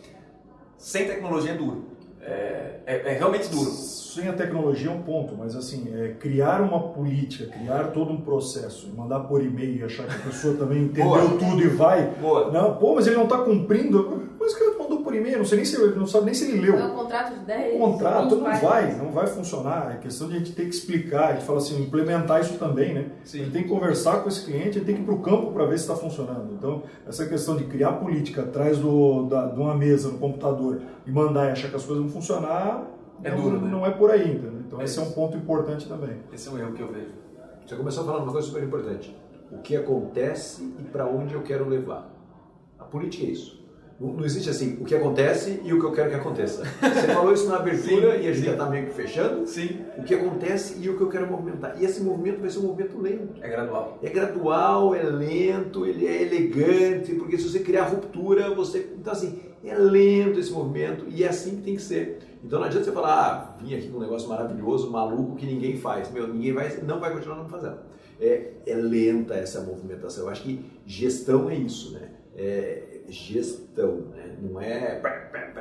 sem 0.77 1.07
tecnologia 1.07 1.51
é 1.51 1.55
duro. 1.55 1.85
É, 2.21 2.79
é, 2.85 3.13
é 3.13 3.17
realmente 3.17 3.49
duro 3.49 3.71
sem 4.13 4.27
a 4.27 4.33
tecnologia 4.33 4.89
é 4.89 4.93
um 4.93 5.01
ponto, 5.03 5.35
mas 5.37 5.55
assim, 5.55 5.87
é, 5.95 6.09
criar 6.19 6.59
uma 6.59 6.89
política, 6.89 7.45
criar 7.45 7.91
todo 7.91 8.11
um 8.11 8.19
processo, 8.19 8.93
mandar 8.93 9.21
por 9.21 9.41
e-mail 9.41 9.77
e 9.77 9.83
achar 9.83 10.05
que 10.05 10.15
a 10.15 10.19
pessoa 10.19 10.53
também 10.55 10.83
entendeu 10.83 11.05
Boa. 11.05 11.37
tudo 11.37 11.61
e 11.61 11.67
vai. 11.67 12.07
Boa. 12.19 12.51
Não, 12.51 12.75
pô, 12.75 12.95
mas 12.95 13.07
ele 13.07 13.15
não 13.15 13.23
está 13.23 13.37
cumprindo. 13.37 14.29
Mas 14.37 14.51
o 14.53 14.59
cara 14.59 14.77
mandou 14.77 15.01
por 15.01 15.10
e-mail, 15.21 15.37
não 15.37 15.45
sei 15.45 15.57
nem 15.57 15.65
se 15.65 15.81
ele 15.81 15.95
não 15.95 16.05
sabe 16.05 16.25
nem 16.25 16.33
se 16.33 16.51
ele 16.51 16.59
leu. 16.59 16.77
É 16.77 16.85
um 16.85 16.95
contrato 16.95 17.33
de 17.33 17.45
10. 17.45 17.75
Um 17.75 17.79
contrato 17.79 18.35
não 18.35 18.59
vai, 18.59 18.95
não 18.95 19.11
vai 19.11 19.27
funcionar. 19.27 19.93
É 19.93 19.97
questão 19.97 20.27
de 20.27 20.35
a 20.35 20.37
gente 20.39 20.51
ter 20.51 20.63
que 20.63 20.75
explicar, 20.75 21.29
a 21.29 21.33
gente 21.33 21.45
fala 21.45 21.59
assim, 21.59 21.81
implementar 21.81 22.41
isso 22.41 22.57
também, 22.57 22.93
né? 22.93 23.11
Sim. 23.23 23.41
A 23.41 23.43
gente 23.43 23.53
tem 23.53 23.63
que 23.63 23.69
conversar 23.69 24.21
com 24.21 24.29
esse 24.29 24.43
cliente, 24.43 24.69
a 24.69 24.73
gente 24.73 24.85
tem 24.85 24.95
que 24.95 25.01
ir 25.01 25.05
para 25.05 25.13
o 25.13 25.19
campo 25.19 25.51
para 25.51 25.65
ver 25.65 25.77
se 25.77 25.83
está 25.83 25.95
funcionando. 25.95 26.53
Então, 26.53 26.83
essa 27.07 27.25
questão 27.25 27.55
de 27.55 27.63
criar 27.65 27.93
política 27.93 28.41
atrás 28.41 28.77
do, 28.77 29.23
da, 29.27 29.47
de 29.47 29.59
uma 29.59 29.75
mesa 29.75 30.09
no 30.09 30.17
computador 30.17 30.81
e 31.05 31.11
mandar 31.11 31.47
e 31.47 31.51
achar 31.51 31.69
que 31.69 31.75
as 31.75 31.83
coisas 31.83 32.03
vão 32.03 32.11
funcionar 32.11 32.85
é 33.23 33.29
não, 33.29 33.41
duro, 33.41 33.61
né? 33.61 33.71
não 33.71 33.85
é 33.85 33.91
por 33.91 34.11
aí 34.11 34.21
ainda. 34.21 34.49
Né? 34.49 34.63
Então, 34.67 34.81
é 34.81 34.85
esse 34.85 34.97
é 34.97 35.01
um 35.01 35.11
ponto 35.11 35.37
importante 35.37 35.87
também. 35.87 36.17
Esse 36.33 36.49
é 36.49 36.51
um 36.51 36.57
erro 36.57 36.73
que 36.73 36.81
eu 36.81 36.91
vejo. 36.91 37.11
Você 37.65 37.75
começou 37.75 38.03
falando 38.03 38.23
uma 38.23 38.31
coisa 38.31 38.47
super 38.47 38.63
importante. 38.63 39.15
O 39.51 39.59
que 39.59 39.75
acontece 39.75 40.63
e 40.79 40.83
para 40.83 41.05
onde 41.05 41.33
eu 41.33 41.41
quero 41.41 41.67
levar. 41.67 42.09
A 42.79 42.83
política 42.83 43.25
é 43.25 43.29
isso. 43.29 43.60
Não, 44.01 44.25
existe 44.25 44.49
assim, 44.49 44.79
o 44.81 44.83
que 44.83 44.95
acontece 44.95 45.61
e 45.63 45.71
o 45.71 45.79
que 45.79 45.85
eu 45.85 45.91
quero 45.91 46.09
que 46.09 46.15
aconteça. 46.15 46.63
Você 46.81 47.13
falou 47.13 47.31
isso 47.31 47.47
na 47.47 47.57
abertura 47.57 48.17
sim, 48.17 48.23
e 48.23 48.27
a 48.27 48.33
gente 48.33 48.45
já 48.45 48.53
está 48.53 48.67
meio 48.67 48.87
que 48.87 48.93
fechando. 48.93 49.45
Sim. 49.45 49.81
O 49.95 50.03
que 50.03 50.15
acontece 50.15 50.79
e 50.81 50.89
o 50.89 50.97
que 50.97 51.03
eu 51.03 51.09
quero 51.09 51.29
movimentar. 51.29 51.79
E 51.79 51.85
esse 51.85 52.01
movimento 52.01 52.41
vai 52.41 52.49
ser 52.49 52.59
um 52.59 52.63
movimento 52.63 52.99
lento. 52.99 53.35
É 53.39 53.47
gradual. 53.47 53.99
É 54.01 54.09
gradual, 54.09 54.95
é 54.95 55.03
lento, 55.03 55.85
ele 55.85 56.07
é 56.07 56.23
elegante, 56.23 57.13
porque 57.13 57.37
se 57.37 57.47
você 57.47 57.59
criar 57.59 57.83
ruptura, 57.83 58.49
você. 58.55 58.89
Então, 58.97 59.13
assim, 59.13 59.39
é 59.63 59.75
lento 59.75 60.39
esse 60.39 60.51
movimento 60.51 61.05
e 61.07 61.23
é 61.23 61.27
assim 61.27 61.57
que 61.57 61.61
tem 61.61 61.75
que 61.75 61.81
ser. 61.83 62.17
Então 62.43 62.57
não 62.57 62.65
adianta 62.65 62.85
você 62.85 62.91
falar, 62.91 63.13
ah, 63.13 63.63
vim 63.63 63.75
aqui 63.75 63.87
com 63.87 63.97
um 63.97 64.01
negócio 64.01 64.27
maravilhoso, 64.27 64.89
maluco, 64.89 65.35
que 65.35 65.45
ninguém 65.45 65.77
faz. 65.77 66.11
Meu, 66.11 66.27
ninguém 66.27 66.53
vai, 66.53 66.75
não 66.81 66.99
vai 66.99 67.13
continuar 67.13 67.37
não 67.37 67.47
fazendo. 67.47 67.77
É, 68.19 68.53
é 68.65 68.75
lenta 68.75 69.35
essa 69.35 69.61
movimentação. 69.61 70.23
Eu 70.23 70.31
acho 70.31 70.41
que 70.41 70.65
gestão 70.87 71.51
é 71.51 71.55
isso, 71.55 71.93
né? 71.93 72.09
É 72.35 72.90
gestão, 73.07 73.95
né? 74.11 74.35
Não 74.41 74.61
é 74.61 74.99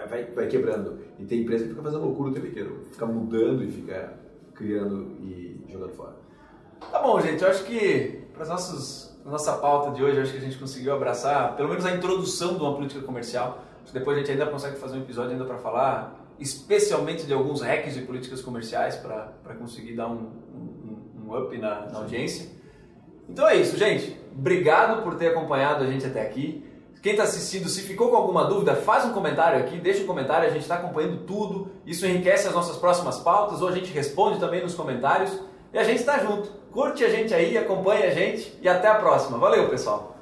vai, 0.09 0.24
vai 0.24 0.46
quebrando. 0.46 0.98
E 1.18 1.24
tem 1.24 1.40
empresa 1.40 1.64
que 1.64 1.70
fica 1.70 1.83
fazendo 1.83 2.05
loucura 2.05 2.31
o 2.31 2.33
tempo 2.33 2.46
inteiro, 2.46 2.85
fica 2.90 3.07
mudando 3.07 3.64
e 3.64 3.70
fica 3.70 4.14
criando 4.55 5.16
e 5.20 5.61
jogando 5.68 5.92
fora. 5.92 6.16
Tá 6.90 7.00
bom, 7.00 7.20
gente. 7.20 7.42
Eu 7.42 7.50
acho 7.50 7.64
que 7.64 8.24
para 8.33 8.46
nossas 8.46 9.11
nossa 9.24 9.53
pauta 9.59 9.90
de 9.92 10.03
hoje, 10.03 10.18
acho 10.18 10.33
que 10.33 10.38
a 10.38 10.40
gente 10.40 10.59
conseguiu 10.59 10.94
abraçar 10.94 11.55
pelo 11.57 11.68
menos 11.68 11.85
a 11.85 11.94
introdução 11.94 12.55
de 12.55 12.61
uma 12.61 12.74
política 12.74 13.03
comercial. 13.03 13.64
Depois 13.92 14.16
a 14.16 14.20
gente 14.20 14.31
ainda 14.31 14.46
consegue 14.46 14.76
fazer 14.76 14.96
um 14.98 15.03
episódio 15.03 15.33
ainda 15.33 15.44
para 15.44 15.59
falar 15.59 16.20
especialmente 16.38 17.26
de 17.26 17.35
alguns 17.35 17.61
hacks 17.61 17.94
de 17.94 18.03
políticas 18.03 18.40
comerciais 18.40 18.96
para 18.96 19.55
conseguir 19.59 19.94
dar 19.94 20.09
um, 20.09 20.31
um, 20.55 21.26
um 21.26 21.38
up 21.38 21.57
na, 21.59 21.87
na 21.87 21.98
audiência. 21.98 22.48
Então 23.29 23.46
é 23.46 23.57
isso, 23.57 23.76
gente. 23.76 24.18
Obrigado 24.37 25.03
por 25.03 25.16
ter 25.16 25.29
acompanhado 25.29 25.85
a 25.85 25.87
gente 25.87 26.07
até 26.07 26.22
aqui. 26.22 26.64
Quem 27.02 27.12
está 27.12 27.24
assistindo, 27.24 27.68
se 27.68 27.82
ficou 27.82 28.10
com 28.10 28.16
alguma 28.16 28.44
dúvida, 28.44 28.76
faz 28.76 29.06
um 29.06 29.12
comentário 29.12 29.58
aqui, 29.58 29.78
deixa 29.78 30.02
um 30.02 30.06
comentário, 30.06 30.46
a 30.46 30.50
gente 30.50 30.62
está 30.62 30.74
acompanhando 30.74 31.24
tudo. 31.24 31.72
Isso 31.86 32.06
enriquece 32.06 32.46
as 32.46 32.54
nossas 32.54 32.76
próximas 32.76 33.18
pautas, 33.20 33.62
ou 33.62 33.68
a 33.68 33.72
gente 33.72 33.90
responde 33.90 34.38
também 34.38 34.62
nos 34.62 34.74
comentários. 34.74 35.32
E 35.72 35.78
a 35.78 35.84
gente 35.84 36.00
está 36.00 36.18
junto. 36.18 36.50
Curte 36.70 37.02
a 37.02 37.08
gente 37.08 37.32
aí, 37.32 37.56
acompanha 37.56 38.08
a 38.08 38.10
gente 38.10 38.54
e 38.60 38.68
até 38.68 38.88
a 38.88 38.96
próxima. 38.96 39.38
Valeu, 39.38 39.70
pessoal! 39.70 40.18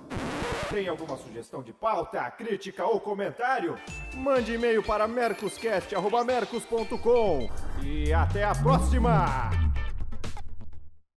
Tem 0.70 0.86
alguma 0.86 1.16
sugestão 1.16 1.60
de 1.62 1.72
pauta, 1.72 2.30
crítica 2.30 2.84
ou 2.84 3.00
comentário? 3.00 3.76
Mande 4.14 4.52
e-mail 4.54 4.80
para 4.82 5.08
mercoscast.mercos.com 5.08 7.48
e 7.82 8.12
até 8.12 8.44
a 8.44 8.54
próxima! 8.54 9.67